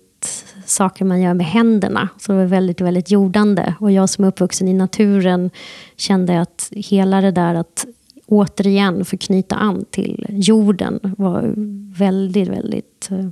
saker 0.66 1.04
man 1.04 1.20
gör 1.20 1.34
med 1.34 1.46
händerna. 1.46 2.08
Så 2.18 2.32
det 2.32 2.38
var 2.38 2.44
väldigt, 2.44 2.80
väldigt 2.80 3.10
jordande. 3.10 3.74
Och 3.80 3.92
jag 3.92 4.08
som 4.08 4.24
är 4.24 4.28
uppvuxen 4.28 4.68
i 4.68 4.72
naturen 4.72 5.50
kände 5.96 6.40
att 6.40 6.68
hela 6.70 7.20
det 7.20 7.30
där 7.30 7.54
att 7.54 7.86
återigen 8.32 9.04
få 9.04 9.16
knyta 9.16 9.56
an 9.56 9.84
till 9.90 10.26
jorden 10.28 11.00
var 11.02 11.54
väldigt, 11.98 12.48
väldigt 12.48 13.08
eh, 13.10 13.28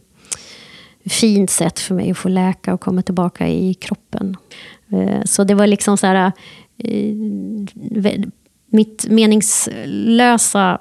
fint 1.06 1.50
sätt 1.50 1.78
för 1.78 1.94
mig 1.94 2.10
att 2.10 2.18
få 2.18 2.28
läka 2.28 2.74
och 2.74 2.80
komma 2.80 3.02
tillbaka 3.02 3.48
i 3.48 3.74
kroppen. 3.74 4.36
Eh, 4.92 5.24
så 5.24 5.44
det 5.44 5.54
var 5.54 5.66
liksom 5.66 5.96
så 5.96 6.06
här... 6.06 6.32
Eh, 6.78 7.14
mitt 8.72 9.06
meningslösa 9.08 10.78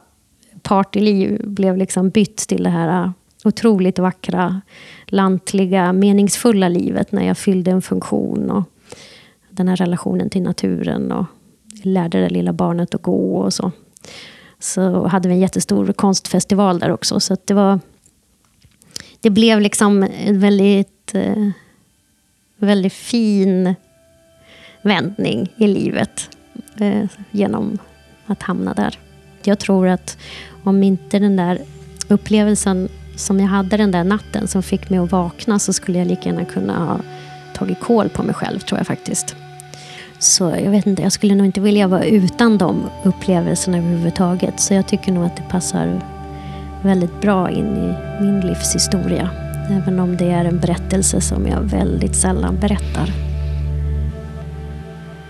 partyliv 0.62 1.42
blev 1.50 1.78
liksom 1.78 2.10
bytt 2.10 2.38
till 2.38 2.64
det 2.64 2.70
här 2.70 3.14
otroligt 3.46 4.00
vackra, 4.00 4.62
lantliga, 5.06 5.94
meningsfulla 5.94 6.70
livet 6.70 7.12
när 7.12 7.28
jag 7.28 7.38
fyllde 7.38 7.72
en 7.72 7.82
funktion. 7.82 8.52
Och 8.52 8.64
den 9.50 9.68
här 9.68 9.76
relationen 9.76 10.30
till 10.30 10.42
naturen 10.42 11.12
och 11.12 11.26
lärde 11.84 12.22
det 12.22 12.30
lilla 12.30 12.54
barnet 12.54 12.96
att 12.96 13.02
gå 13.02 13.38
och 13.38 13.54
så. 13.54 13.72
Så 14.60 15.08
hade 15.08 15.30
vi 15.30 15.34
en 15.34 15.40
jättestor 15.40 15.94
konstfestival 15.94 16.80
där 16.80 16.92
också. 16.92 17.20
Så 17.20 17.38
det 17.46 17.54
var... 17.54 17.80
Det 19.22 19.30
blev 19.30 19.62
liksom 19.62 20.04
en 20.04 20.40
väldigt, 20.40 21.16
eh, 21.16 21.50
väldigt 22.58 22.94
fin 22.94 23.76
vändning 24.82 25.54
i 25.58 25.68
livet 25.68 26.30
eh, 26.80 27.06
genom 27.32 27.78
att 28.26 28.44
hamna 28.44 28.74
där. 28.74 29.00
Jag 29.44 29.60
tror 29.60 29.88
att 29.88 30.18
om 30.64 30.84
inte 30.84 31.20
den 31.20 31.36
där 31.36 31.62
upplevelsen 32.08 32.90
som 33.16 33.40
jag 33.40 33.48
hade 33.48 33.78
den 33.78 33.92
där 33.92 34.04
natten 34.04 34.48
som 34.48 34.64
fick 34.64 34.90
mig 34.90 35.00
att 35.00 35.12
vakna 35.12 35.60
så 35.60 35.74
skulle 35.74 35.98
jag 35.98 36.08
lika 36.08 36.30
gärna 36.30 36.46
kunna 36.46 36.86
ha 36.86 37.00
tagit 37.56 37.80
koll 37.80 38.10
på 38.10 38.24
mig 38.24 38.36
själv, 38.36 38.60
tror 38.60 38.80
jag 38.80 38.88
faktiskt. 38.88 39.36
Så 40.20 40.44
jag 40.44 40.72
vet 40.72 40.86
inte, 40.86 41.02
jag 41.02 41.12
skulle 41.12 41.36
nog 41.36 41.46
inte 41.46 41.62
vilja 41.62 41.88
vara 41.88 42.06
utan 42.06 42.58
de 42.58 42.90
upplevelserna 43.04 43.78
överhuvudtaget. 43.78 44.60
Så 44.60 44.74
jag 44.74 44.88
tycker 44.88 45.12
nog 45.12 45.26
att 45.26 45.38
det 45.38 45.44
passar 45.50 46.02
väldigt 46.84 47.22
bra 47.22 47.50
in 47.50 47.66
i 47.66 47.96
min 48.22 48.42
livshistoria. 48.42 49.30
Även 49.72 50.00
om 50.00 50.18
det 50.18 50.32
är 50.32 50.46
en 50.46 50.60
berättelse 50.60 51.22
som 51.22 51.48
jag 51.48 51.62
väldigt 51.62 52.16
sällan 52.16 52.60
berättar. 52.60 53.12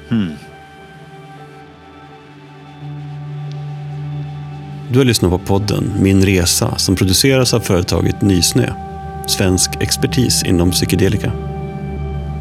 Hmm. 0.09 0.33
Du 4.91 4.97
har 4.97 5.05
lyssnat 5.05 5.31
på 5.31 5.39
podden 5.39 5.93
Min 6.01 6.21
Resa 6.25 6.77
som 6.77 6.95
produceras 6.95 7.53
av 7.53 7.59
företaget 7.59 8.21
Nysnö, 8.21 8.73
svensk 9.27 9.71
expertis 9.81 10.43
inom 10.43 10.71
psykedelika. 10.71 11.48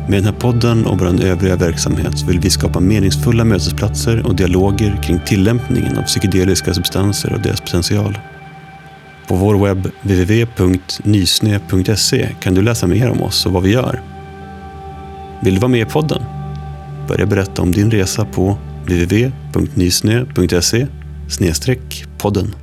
Med 0.09 0.18
den 0.18 0.25
här 0.25 0.40
podden 0.40 0.87
och 0.87 0.99
vår 0.99 1.25
övriga 1.25 1.57
verksamhet 1.57 2.23
vill 2.29 2.40
vi 2.40 2.51
skapa 2.51 2.81
meningsfulla 2.81 3.44
mötesplatser 3.44 4.27
och 4.27 4.35
dialoger 4.35 5.03
kring 5.03 5.21
tillämpningen 5.27 5.99
av 5.99 6.03
psykedeliska 6.03 6.75
substanser 6.75 7.33
och 7.33 7.40
deras 7.40 7.61
potential. 7.61 8.18
På 9.27 9.35
vår 9.35 9.66
webb 9.66 9.90
www.nysne.se 10.03 12.29
kan 12.40 12.55
du 12.55 12.62
läsa 12.62 12.87
mer 12.87 13.11
om 13.11 13.23
oss 13.23 13.47
och 13.47 13.53
vad 13.53 13.62
vi 13.62 13.73
gör. 13.73 14.03
Vill 15.42 15.55
du 15.55 15.61
vara 15.61 15.71
med 15.71 15.81
i 15.81 15.85
podden? 15.85 16.23
Börja 17.09 17.27
berätta 17.27 17.62
om 17.62 17.73
din 17.73 17.90
resa 17.90 18.25
på 18.25 18.59
www.nysne.se 18.87 20.87
podden. 22.18 22.55